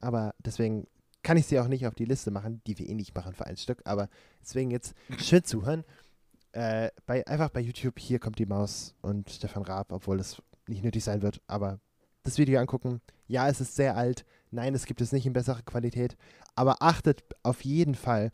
[0.00, 0.86] Aber deswegen
[1.22, 3.46] kann ich sie auch nicht auf die Liste machen, die wir eh nicht machen für
[3.46, 3.82] ein Stück.
[3.84, 4.08] Aber
[4.42, 5.84] deswegen jetzt schön zuhören.
[6.58, 10.82] Äh, bei, einfach bei YouTube, hier kommt die Maus und Stefan Raab, obwohl es nicht
[10.82, 11.40] nötig sein wird.
[11.46, 11.78] Aber
[12.24, 13.00] das Video angucken.
[13.28, 14.26] Ja, es ist sehr alt.
[14.50, 16.16] Nein, es gibt es nicht in besserer Qualität.
[16.56, 18.32] Aber achtet auf jeden Fall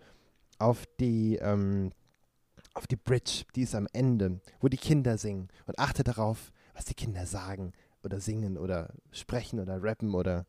[0.58, 1.92] auf die, ähm,
[2.72, 5.48] auf die Bridge, die ist am Ende, wo die Kinder singen.
[5.66, 10.46] Und achtet darauf, was die Kinder sagen oder singen oder sprechen oder rappen oder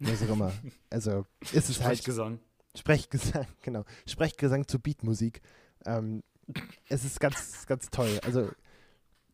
[0.00, 0.52] was auch immer.
[0.90, 2.40] Also ist es halt Sprechgesang.
[2.76, 3.84] Sprechgesang, genau.
[4.04, 5.40] Sprechgesang zu Beatmusik.
[5.86, 6.22] Ähm,
[6.88, 8.20] es ist ganz, ganz toll.
[8.24, 8.50] Also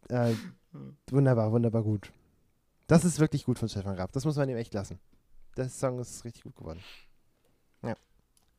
[0.08, 0.34] äh,
[1.10, 2.12] wunderbar, wunderbar gut.
[2.86, 4.12] Das ist wirklich gut von Stefan Raab.
[4.12, 4.98] Das muss man ihm echt lassen.
[5.56, 6.82] Der Song ist richtig gut geworden.
[7.82, 7.94] Ja.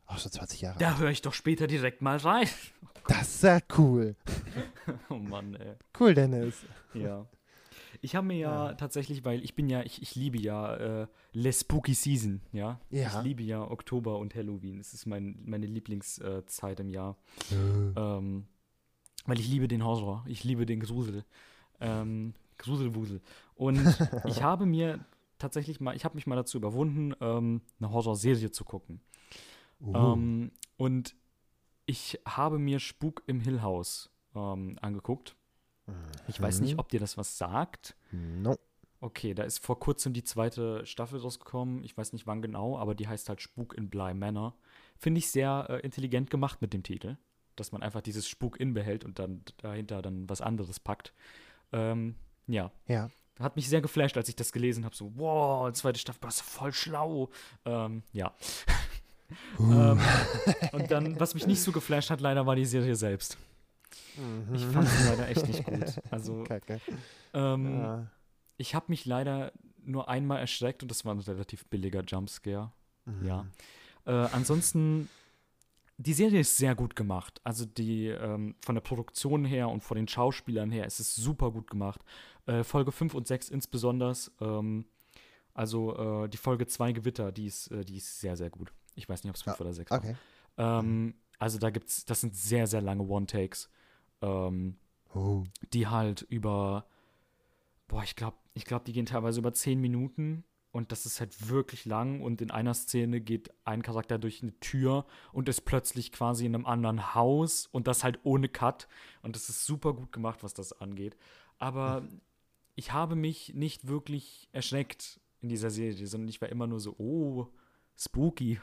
[0.06, 0.80] Auch schon 20 Jahre.
[0.80, 2.48] Da höre ich doch später direkt mal rein.
[3.08, 4.16] Das ist ja cool.
[5.10, 5.76] Oh Mann, ey.
[5.98, 6.56] Cool, Dennis.
[6.94, 7.26] Ja.
[8.02, 8.74] Ich habe mir ja, Ja.
[8.74, 12.80] tatsächlich, weil ich bin ja, ich, ich liebe ja äh, Les Spooky Season, ja?
[12.90, 13.08] Ja.
[13.08, 14.80] Ich liebe ja Oktober und Halloween.
[14.80, 17.18] Es ist mein, meine Lieblingszeit äh, im Jahr.
[17.52, 18.46] Ähm,
[19.26, 21.24] weil ich liebe den Horror, ich liebe den Grusel.
[21.80, 23.22] Ähm, Gruselwusel.
[23.56, 23.78] Und
[24.26, 25.06] ich habe mir
[25.38, 29.02] tatsächlich mal, ich habe mich mal dazu überwunden, ähm, eine Horrorserie zu gucken.
[29.82, 29.96] Uh.
[29.96, 31.16] Ähm, und
[31.86, 35.36] ich habe mir Spuk im Hill House ähm, angeguckt.
[36.28, 36.80] Ich weiß nicht, Mhm.
[36.80, 37.96] ob dir das was sagt.
[38.12, 38.58] No.
[39.02, 41.84] Okay, da ist vor kurzem die zweite Staffel rausgekommen.
[41.84, 44.56] Ich weiß nicht wann genau, aber die heißt halt Spuk in Bly Manor.
[44.98, 47.18] Finde ich sehr äh, intelligent gemacht mit dem Titel.
[47.58, 51.14] Dass man einfach dieses Spuk in behält und dann dahinter dann was anderes packt.
[51.74, 52.16] Ähm,
[52.48, 53.10] ja, Ja.
[53.40, 54.96] hat mich sehr geflasht, als ich das gelesen habe.
[54.96, 57.30] So, wow, zweite Staffel, das ist voll schlau.
[57.66, 58.34] Ähm, ja.
[59.60, 60.00] ähm,
[60.72, 63.38] und dann, was mich nicht so geflasht hat, leider war die Serie selbst.
[64.54, 66.00] Ich fand sie leider echt nicht gut.
[66.12, 66.44] Also,
[67.34, 68.08] ähm, Ja.
[68.58, 69.52] ich habe mich leider
[69.86, 72.72] nur einmal erschreckt und das war ein relativ billiger Jumpscare.
[73.06, 73.26] Mhm.
[73.26, 73.46] Ja.
[74.06, 75.10] Äh, ansonsten,
[75.98, 77.42] die Serie ist sehr gut gemacht.
[77.44, 81.52] Also die ähm, von der Produktion her und von den Schauspielern her ist es super
[81.52, 82.02] gut gemacht.
[82.46, 84.14] Äh, Folge 5 und 6 insbesondere.
[84.42, 84.86] Ähm,
[85.54, 88.72] also äh, die Folge 2 Gewitter, die ist, äh, die ist sehr, sehr gut.
[88.96, 90.16] Ich weiß nicht, ob es 5 Ah, oder 6 Okay.
[90.56, 90.80] war.
[90.80, 93.70] Ähm, also da gibt's, das sind sehr, sehr lange One-Takes,
[94.24, 94.78] ähm,
[95.16, 95.44] Oh.
[95.74, 96.88] die halt über,
[97.88, 101.50] boah, ich glaube, ich glaube, die gehen teilweise über 10 Minuten und das ist halt
[101.50, 106.12] wirklich lang und in einer Szene geht ein Charakter durch eine Tür und ist plötzlich
[106.12, 108.88] quasi in einem anderen Haus und das halt ohne Cut
[109.22, 111.16] und das ist super gut gemacht, was das angeht.
[111.60, 112.08] Aber
[112.76, 116.96] ich habe mich nicht wirklich erschreckt in dieser Serie, sondern ich war immer nur so,
[116.98, 117.50] oh,
[117.96, 118.60] spooky.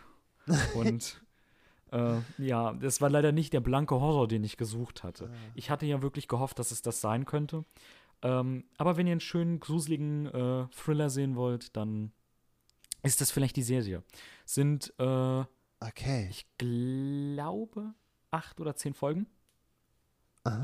[0.74, 1.22] Und
[1.92, 5.30] äh, ja, das war leider nicht der blanke Horror, den ich gesucht hatte.
[5.54, 7.64] Ich hatte ja wirklich gehofft, dass es das sein könnte.
[8.22, 12.12] Ähm, aber wenn ihr einen schönen, gruseligen äh, Thriller sehen wollt, dann
[13.02, 14.02] ist das vielleicht die Serie.
[14.44, 15.44] Sind, äh,
[15.82, 16.26] Okay.
[16.28, 17.94] ich glaube,
[18.30, 19.26] acht oder zehn Folgen.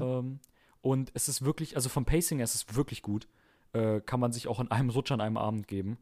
[0.02, 0.40] Ähm,
[0.82, 3.26] und es ist wirklich, also vom Pacing her ist es wirklich gut.
[3.72, 5.98] Äh, kann man sich auch in einem Rutsch an einem Abend geben.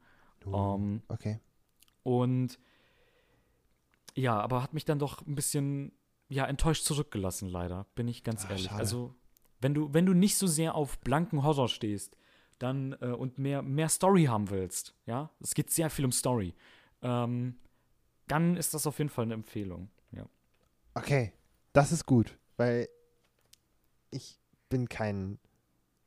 [0.46, 1.38] Oh, Ähm, okay.
[2.02, 2.58] und
[4.14, 5.92] ja, aber hat mich dann doch ein bisschen
[6.28, 8.66] ja, enttäuscht zurückgelassen, leider, bin ich ganz Ah, ehrlich.
[8.66, 8.78] schade.
[8.80, 9.14] Also,
[9.60, 12.16] wenn du, wenn du nicht so sehr auf blanken Horror stehst,
[12.58, 16.54] dann äh, und mehr, mehr Story haben willst, ja, es geht sehr viel um Story,
[17.02, 17.56] ähm,
[18.26, 19.90] dann ist das auf jeden Fall eine Empfehlung.
[20.12, 20.26] Ja.
[20.94, 21.32] Okay.
[21.72, 22.88] Das ist gut, weil
[24.10, 25.38] ich bin kein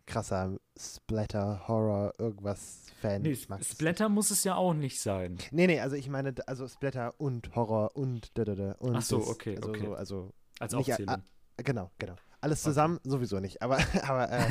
[0.08, 3.22] krasser Splatter, Horror, irgendwas Fan.
[3.22, 5.38] Nee, Splatter muss es ja auch nicht sein.
[5.52, 9.02] Nee, nee, also ich meine, also Splatter und Horror und da, da, da und Ach
[9.04, 9.86] so, das, okay, also, okay.
[9.86, 11.24] So, also Als Nicht, äh, Aufzählung.
[11.58, 12.15] Genau, genau.
[12.41, 12.70] Alles Okay.
[12.70, 13.62] zusammen sowieso nicht.
[13.62, 14.48] Aber, aber äh,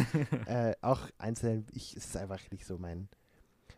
[0.70, 3.08] äh, auch einzeln, ich, es ist einfach nicht so mein,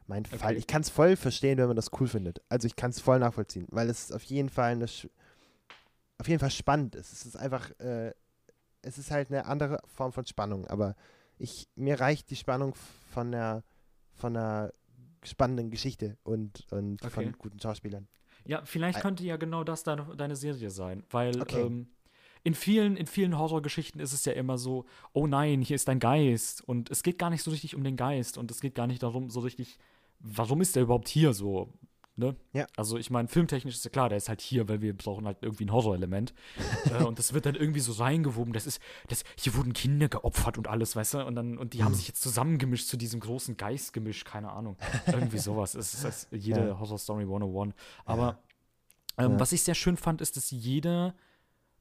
[0.06, 0.38] mein Fall.
[0.50, 0.58] Okay.
[0.58, 2.42] Ich kann es voll verstehen, wenn man das cool findet.
[2.48, 4.86] Also ich kann es voll nachvollziehen, weil es auf jeden Fall eine,
[6.18, 7.12] auf jeden Fall spannend ist.
[7.12, 8.12] Es ist einfach, äh,
[8.82, 10.66] es ist halt eine andere Form von Spannung.
[10.66, 10.94] Aber
[11.38, 12.74] ich, mir reicht die Spannung
[13.10, 13.64] von der,
[14.14, 14.72] von einer
[15.24, 17.10] spannenden Geschichte und, und Okay.
[17.24, 18.08] von guten Schauspielern.
[18.46, 21.62] Ja, vielleicht Ei- könnte ja genau das deine, deine Serie sein, weil Okay.
[21.66, 21.88] ähm,
[22.44, 25.98] in vielen, in vielen Horrorgeschichten ist es ja immer so, oh nein, hier ist ein
[25.98, 28.86] Geist und es geht gar nicht so richtig um den Geist und es geht gar
[28.86, 29.76] nicht darum, so richtig,
[30.20, 31.72] warum ist der überhaupt hier so,
[32.18, 32.36] ne?
[32.52, 32.66] Ja.
[32.76, 35.38] Also ich meine, filmtechnisch ist ja klar, der ist halt hier, weil wir brauchen halt
[35.40, 36.34] irgendwie ein Horrorelement
[36.90, 40.58] äh, und das wird dann irgendwie so reingewoben, das ist, das, hier wurden Kinder geopfert
[40.58, 43.56] und alles, weißt du, und dann, und die haben sich jetzt zusammengemischt zu diesem großen
[43.56, 44.76] Geistgemisch, keine Ahnung,
[45.06, 46.78] irgendwie sowas, es ist, es ist jede Ja.
[46.78, 48.38] Horror Story 101, aber
[49.16, 49.40] ähm, Ja.
[49.40, 51.14] was ich sehr schön fand, ist, dass jeder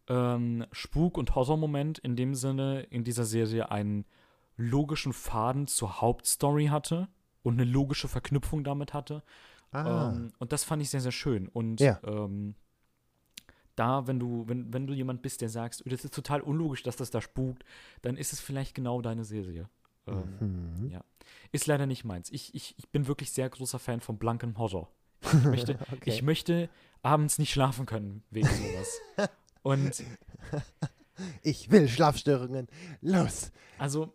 [0.07, 4.05] ähm, Spuk- und Horror-Moment in dem Sinne in dieser Serie einen
[4.55, 7.07] logischen Faden zur Hauptstory hatte
[7.43, 9.23] und eine logische Verknüpfung damit hatte.
[9.85, 11.47] Ah, Ähm, und das fand ich sehr, sehr schön.
[11.47, 11.99] Und Ja.
[12.05, 12.55] ähm,
[13.75, 16.83] da, wenn du, wenn, wenn du jemand bist, der sagst, "Oh, das ist total unlogisch,
[16.83, 17.63] dass das da spukt,
[18.01, 19.69] dann ist es vielleicht genau deine Serie.
[20.07, 20.89] Ähm, mhm.
[20.89, 21.03] ja.
[21.51, 22.31] Ist leider nicht meins.
[22.31, 24.89] Ich, ich, ich bin wirklich sehr großer Fan von blankem Horror.
[25.33, 26.09] Ich möchte, okay.
[26.09, 26.69] ich möchte
[27.01, 28.99] abends nicht schlafen können wegen sowas.
[29.63, 30.03] Und
[31.41, 32.67] ich will Schlafstörungen.
[33.01, 33.51] Los.
[33.77, 34.13] also,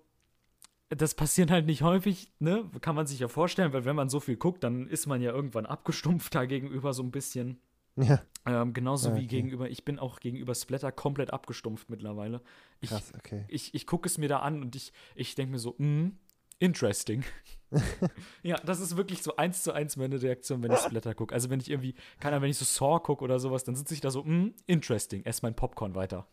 [0.97, 2.69] das passiert halt nicht häufig, ne?
[2.81, 5.33] Kann man sich ja vorstellen, weil wenn man so viel guckt, dann ist man ja
[5.33, 7.61] irgendwann abgestumpft da gegenüber so ein bisschen.
[7.97, 9.27] Ja, Ähm, genauso Ah, wie okay.
[9.27, 12.41] gegenüber, ich bin auch gegenüber Splatter komplett abgestumpft mittlerweile.
[12.81, 13.45] Ich, krass, okay.
[13.49, 16.13] ich, ich gucke es mir da an und ich, ich denke mir so, mm,
[16.59, 17.23] interesting.
[18.43, 21.35] ja, das ist wirklich so eins zu eins meine Reaktion, wenn ich Splatter gucke.
[21.35, 23.93] Also wenn ich irgendwie, keine Ahnung, wenn ich so Saw gucke oder sowas, dann sitze
[23.93, 26.27] ich da so, mm, interesting, ess mein Popcorn weiter.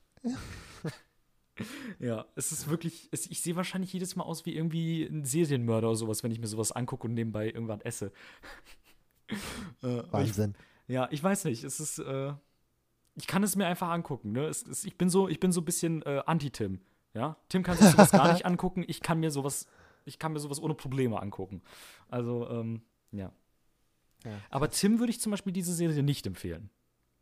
[2.00, 5.90] Ja, es ist wirklich, es, ich sehe wahrscheinlich jedes Mal aus wie irgendwie ein Serienmörder
[5.90, 8.12] oder sowas, wenn ich mir sowas angucke und nebenbei irgendwann esse.
[9.84, 10.56] äh, aber ich, Wahnsinn.
[10.88, 11.64] ja, ich weiß nicht.
[11.64, 12.34] Es ist, äh,
[13.16, 14.32] ich kann es mir einfach angucken.
[14.32, 14.46] Ne?
[14.46, 16.80] Es, es, ich bin so, ich bin so ein bisschen äh, Anti-Tim.
[17.14, 18.84] Ja, Tim kann sich sowas gar nicht angucken.
[18.88, 19.68] Ich kann mir sowas,
[20.06, 21.62] ich kann mir sowas ohne Probleme angucken.
[22.10, 22.82] Also, ähm,
[23.12, 23.32] ja.
[24.26, 26.70] Ja, Aber Tim würde ich zum Beispiel diese Serie nicht empfehlen.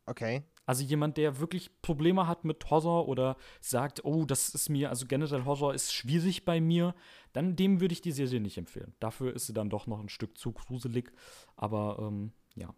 [0.06, 0.42] Okay.
[0.68, 5.06] Also jemand, der wirklich Probleme hat mit Horror oder sagt, oh, das ist mir, also
[5.06, 6.94] generell Horror ist schwierig bei mir,
[7.32, 8.92] dann dem würde ich die Serie nicht empfehlen.
[9.00, 11.10] Dafür ist sie dann doch noch ein Stück zu gruselig.
[11.56, 12.74] Aber ähm, ja.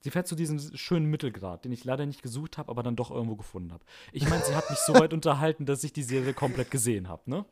[0.00, 3.10] Sie fährt zu diesem schönen Mittelgrad, den ich leider nicht gesucht habe, aber dann doch
[3.10, 3.86] irgendwo gefunden habe.
[4.12, 7.30] Ich meine, sie hat mich so weit unterhalten, dass ich die Serie komplett gesehen habe,
[7.30, 7.46] ne?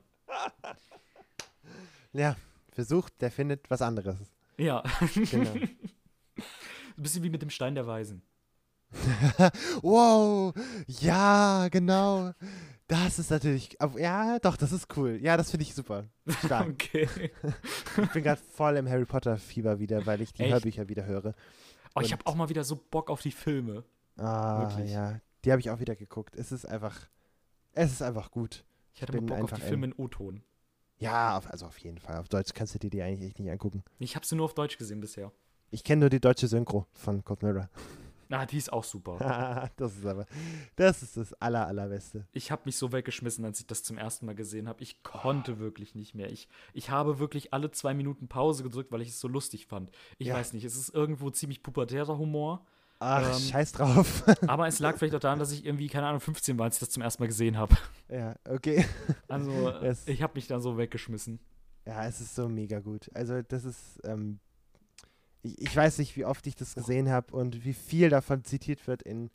[2.12, 2.36] Ja,
[2.72, 4.18] versucht, der findet was anderes.
[4.59, 4.82] Ja.
[5.14, 5.53] Genau.
[6.99, 8.20] Ein bisschen wie mit dem Stein der Weisen.
[9.82, 10.55] wow,
[10.86, 12.32] ja, genau.
[12.86, 15.18] Das ist natürlich, ja, doch, das ist cool.
[15.20, 16.07] Ja, das finde ich super.
[16.45, 16.68] Stark.
[16.70, 17.09] Okay.
[18.03, 20.53] Ich bin gerade voll im Harry Potter Fieber wieder, weil ich die Echt?
[20.53, 21.34] Hörbücher wieder höre.
[21.95, 23.84] Oh, ich habe auch mal wieder so Bock auf die Filme.
[24.16, 24.93] Ah, Wirklich.
[24.93, 25.20] ja.
[25.45, 26.34] Die habe ich auch wieder geguckt.
[26.36, 26.97] Es ist einfach,
[27.72, 28.64] es ist einfach gut.
[28.95, 30.43] Ich hatte bin mal Bock auf die Filme in O-Ton.
[30.97, 32.16] Ja, auf, also auf jeden Fall.
[32.16, 33.84] Auf Deutsch kannst du dir die eigentlich echt nicht angucken.
[33.99, 35.30] Ich habe sie nur auf Deutsch gesehen bisher.
[35.70, 37.68] Ich kenne nur die deutsche Synchro von Cold Mirror.
[38.31, 39.70] Ah, die ist auch super.
[39.76, 40.26] das ist aber,
[40.76, 42.26] das ist das aller, allerbeste.
[42.33, 44.83] Ich habe mich so weggeschmissen, als ich das zum ersten Mal gesehen habe.
[44.83, 46.31] Ich konnte wirklich nicht mehr.
[46.31, 49.91] Ich, ich habe wirklich alle zwei Minuten Pause gedrückt, weil ich es so lustig fand.
[50.18, 50.35] Ich Ja.
[50.35, 52.66] weiß nicht, es ist irgendwo ziemlich pubertärer Humor.
[53.01, 54.24] Ach, Ähm, scheiß drauf.
[54.49, 56.81] Aber es lag vielleicht auch daran, dass ich irgendwie, keine Ahnung, 15 war, als ich
[56.81, 57.76] das zum ersten Mal gesehen habe.
[58.11, 58.85] ja, okay.
[59.29, 61.39] Also, Es- ich habe mich da so weggeschmissen.
[61.87, 63.09] Ja, es ist so mega gut.
[63.14, 64.41] Also das ist, ähm,
[65.43, 68.86] ich, ich weiß nicht, wie oft ich das gesehen habe und wie viel davon zitiert
[68.86, 69.30] wird in,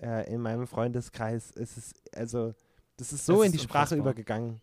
[0.00, 1.52] äh, in meinem Freundeskreis.
[1.56, 2.54] Es ist, also,
[2.96, 4.60] das ist so Es in die Sprache übergegangen.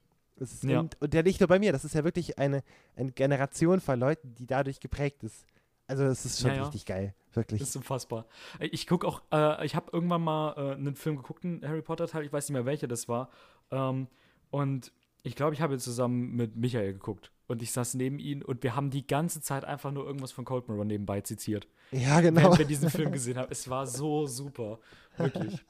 [0.61, 0.79] Ja.
[0.81, 2.63] und, und der nicht nur bei mir, das ist ja wirklich eine,
[2.95, 5.45] eine Generation von Leuten, die dadurch geprägt ist.
[5.87, 6.63] Also es ist schon Ja, ja.
[6.63, 7.59] richtig geil, wirklich.
[7.59, 8.27] Das ist unfassbar.
[8.59, 12.23] Ich gucke auch, äh, ich habe irgendwann mal äh, einen Film geguckt, einen Harry Potter-Teil,
[12.25, 13.29] ich weiß nicht mehr welcher das war.
[13.71, 14.07] Ähm,
[14.51, 14.91] und
[15.23, 17.31] ich glaube, ich habe ihn zusammen mit Michael geguckt.
[17.47, 20.43] Und ich saß neben ihm und wir haben die ganze Zeit einfach nur irgendwas von
[20.43, 21.67] Cold Mirror nebenbei zitiert.
[21.91, 22.41] ja, genau.
[22.41, 23.47] Während wir diesen Film gesehen haben.
[23.49, 24.79] Es war so super.
[25.17, 25.65] Wirklich.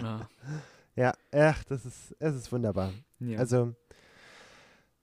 [0.00, 0.28] Ja.
[0.94, 2.92] Ja, ach, das ist, es ist wunderbar.
[3.20, 3.38] ja.
[3.38, 3.74] Also,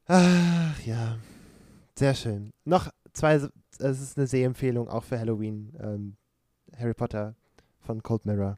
[0.08, 1.20] ach ja,
[1.96, 2.52] sehr schön.
[2.66, 5.72] Noch zwei, es ist eine Sehempfehlung auch für Halloween.
[5.80, 6.18] Ähm,
[6.76, 7.36] Harry Potter
[7.80, 8.58] von Cold Mirror.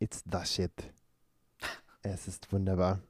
[0.00, 0.92] It's the shit.
[2.02, 3.00] Es ist wunderbar.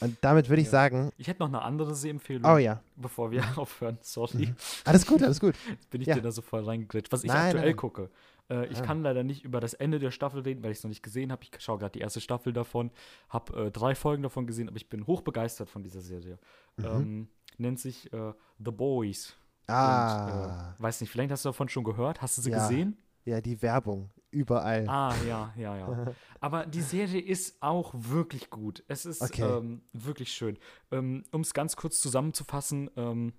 [0.00, 0.72] Und damit würde ich Ja.
[0.72, 3.98] sagen, ich hätte noch eine andere Sehempfehlung, oh ja, bevor wir aufhören.
[4.00, 4.46] Sorry.
[4.46, 4.56] Mhm.
[4.84, 5.54] alles gut, alles gut.
[5.68, 6.14] Jetzt bin ich Ja.
[6.14, 7.12] dir da so voll reingeglitscht.
[7.12, 7.76] Was ich Nein, aktuell nein.
[7.76, 8.10] gucke.
[8.48, 8.82] Äh, ich Ah.
[8.82, 11.30] kann leider nicht über das Ende der Staffel reden, weil ich es noch nicht gesehen
[11.30, 11.42] habe.
[11.44, 12.90] Ich schaue gerade die erste Staffel davon,
[13.28, 16.38] habe äh, drei Folgen davon gesehen, aber ich bin hochbegeistert von dieser Serie.
[16.76, 16.84] Mhm.
[16.84, 17.28] Ähm,
[17.58, 19.36] nennt sich äh, The Boys.
[19.66, 22.22] Ah, Und, äh, weiß nicht, vielleicht hast du davon schon gehört.
[22.22, 22.66] Hast du sie Ja.
[22.66, 22.96] gesehen?
[23.26, 24.88] ja, die Werbung, überall.
[24.88, 26.14] Ah, ja, ja, ja.
[26.40, 28.82] Aber die Serie ist auch wirklich gut.
[28.88, 29.42] Es ist Okay.
[29.42, 30.58] ähm, wirklich schön.
[30.90, 33.32] Ähm, um es ganz kurz zusammenzufassen, ähm,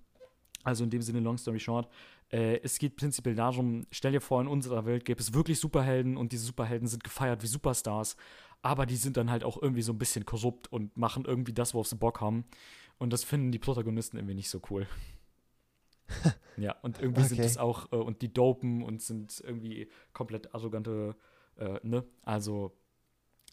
[0.64, 1.88] also in dem Sinne, long story short,
[2.30, 6.16] äh, es geht prinzipiell darum, stell dir vor, in unserer Welt gäbe es wirklich Superhelden
[6.16, 8.16] und diese Superhelden sind gefeiert wie Superstars,
[8.62, 11.74] aber die sind dann halt auch irgendwie so ein bisschen korrupt und machen irgendwie das,
[11.74, 12.44] worauf sie Bock haben.
[12.98, 14.86] Und das finden die Protagonisten irgendwie nicht so cool.
[16.56, 17.46] ja, und irgendwie sind Okay.
[17.46, 21.16] es auch, äh, und die dopen und sind irgendwie komplett arrogante,
[21.56, 22.04] äh, ne?
[22.22, 22.76] Also,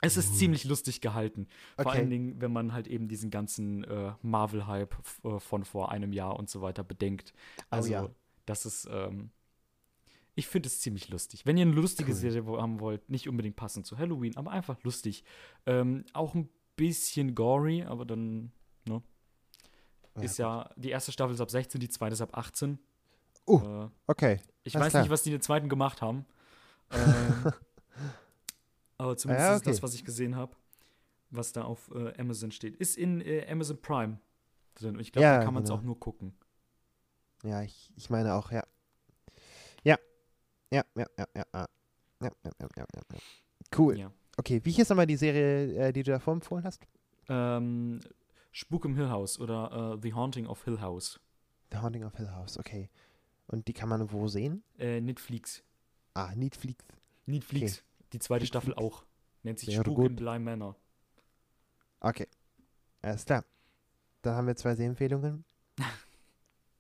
[0.01, 1.47] es ist ziemlich lustig gehalten.
[1.75, 1.97] Vor Okay.
[1.99, 4.95] allen Dingen, wenn man halt eben diesen ganzen äh, Marvel-Hype
[5.25, 7.33] äh, von vor einem Jahr und so weiter bedenkt.
[7.69, 8.09] Also, Oh ja.
[8.45, 9.31] das ist, ähm,
[10.35, 11.45] ich finde es ziemlich lustig.
[11.45, 12.17] Wenn ihr eine lustige Cool.
[12.17, 15.25] Serie haben wollt, nicht unbedingt passend zu Halloween, aber einfach lustig.
[15.65, 18.53] Ähm, auch ein bisschen gory, aber dann
[20.19, 22.79] ja, ist ja, die erste Staffel ist ab 16, die zweite ist ab 18.
[23.47, 24.39] Uh, äh, okay.
[24.63, 25.03] Ich weiß klar.
[25.03, 26.25] nicht, was die in der zweiten gemacht haben.
[26.91, 27.53] ähm,
[28.97, 29.69] aber zumindest ja, okay.
[29.69, 30.55] ist das, was ich gesehen habe,
[31.29, 32.75] was da auf äh, Amazon steht.
[32.77, 34.19] Ist in äh, Amazon Prime
[34.75, 34.95] drin.
[34.95, 35.79] Und Ich glaube, ja, da kann man es genau.
[35.79, 36.33] auch nur gucken.
[37.43, 38.63] Ja, ich, ich meine auch, ja.
[39.83, 39.97] Ja.
[40.71, 41.43] Ja, ja, ja, ja.
[41.53, 41.65] Ja,
[42.21, 43.01] ja, ja, ja, ja.
[43.11, 43.19] ja.
[43.77, 44.11] Cool.
[44.37, 46.85] Okay, wie hieß nochmal die Serie, äh, die du da empfohlen hast?
[47.27, 47.99] Ähm,
[48.51, 51.19] Spuk im Hill House oder äh, The Haunting of Hill House.
[51.71, 52.89] The Haunting of Hill House, okay.
[53.47, 54.63] Und die kann man wo sehen?
[54.77, 55.63] Äh, Netflix.
[56.13, 56.83] Ah, Netflix.
[57.25, 57.83] Netflix.
[58.13, 58.47] Die zweite Netflix.
[58.47, 59.05] Staffel auch.
[59.43, 60.09] Nennt sich Sehr Spuk gut.
[60.11, 60.75] in Bly Manor.
[61.99, 62.27] Okay.
[63.01, 63.45] Alles klar.
[64.21, 65.45] Dann haben wir zwei Sehempfehlungen.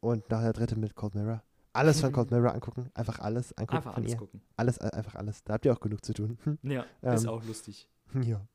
[0.01, 1.43] Und noch eine dritte mit Cold Mirror.
[1.73, 2.89] Alles von Cold Mirror angucken.
[2.93, 4.17] Einfach alles angucken Einfach von alles ihr.
[4.17, 4.41] gucken.
[4.57, 5.43] Alles, äh, einfach alles.
[5.43, 6.37] Da habt ihr auch genug zu tun.
[6.63, 7.87] Ja, ist Ähm, auch lustig.
[8.21, 8.45] ja.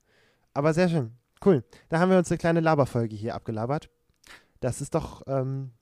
[0.52, 1.12] Aber sehr schön.
[1.44, 1.62] Cool.
[1.90, 3.90] Da haben wir uns eine kleine Laberfolge hier abgelabert.
[4.60, 5.72] Das ist doch ähm,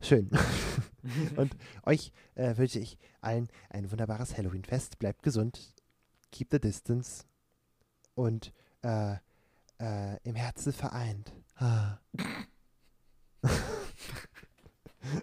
[0.00, 0.30] schön.
[1.36, 5.00] Und euch äh, wünsche ich allen ein wunderbares Halloween-Fest.
[5.00, 5.74] Bleibt gesund.
[6.30, 7.24] Keep the distance.
[8.14, 8.52] Und
[8.82, 9.14] äh,
[9.80, 11.32] äh, im Herzen vereint.
[11.56, 11.98] Ah.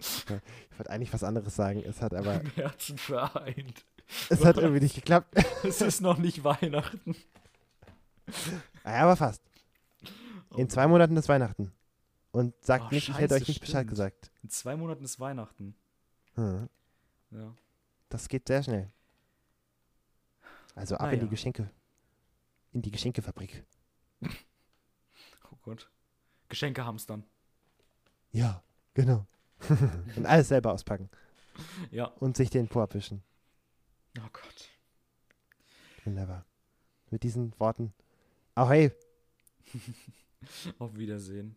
[0.00, 0.28] ich
[0.76, 1.82] wollte eigentlich was anderes sagen.
[1.82, 3.86] Es hat aber Im Herzen vereint.
[4.28, 5.34] es hat irgendwie nicht geklappt.
[5.64, 7.16] Es ist noch nicht Weihnachten.
[8.84, 9.45] Aber fast.
[10.50, 11.72] In Oh zwei Monaten ist Weihnachten.
[12.30, 14.30] Und sagt Oh, nicht, ich hätte euch nicht Bescheid gesagt.
[14.42, 15.74] In zwei Monaten ist Weihnachten.
[16.34, 16.68] Hm.
[17.30, 17.54] Ja.
[18.08, 18.92] Das geht sehr schnell.
[20.74, 21.30] Also ab in die Naja.
[21.30, 21.70] Geschenke.
[22.72, 23.64] In die Geschenkefabrik.
[25.52, 25.88] Oh Gott.
[26.48, 27.24] Geschenke hamstern.
[28.32, 28.62] Ja,
[28.94, 29.26] genau.
[30.16, 31.08] Und alles selber auspacken.
[31.90, 32.06] Ja.
[32.06, 33.22] Und sich den Po abwischen.
[34.18, 34.68] Oh Gott.
[36.04, 36.44] Wunderbar.
[37.10, 37.92] Mit diesen Worten.
[38.54, 38.90] Ahoi.
[40.78, 41.56] Auf Wiedersehen.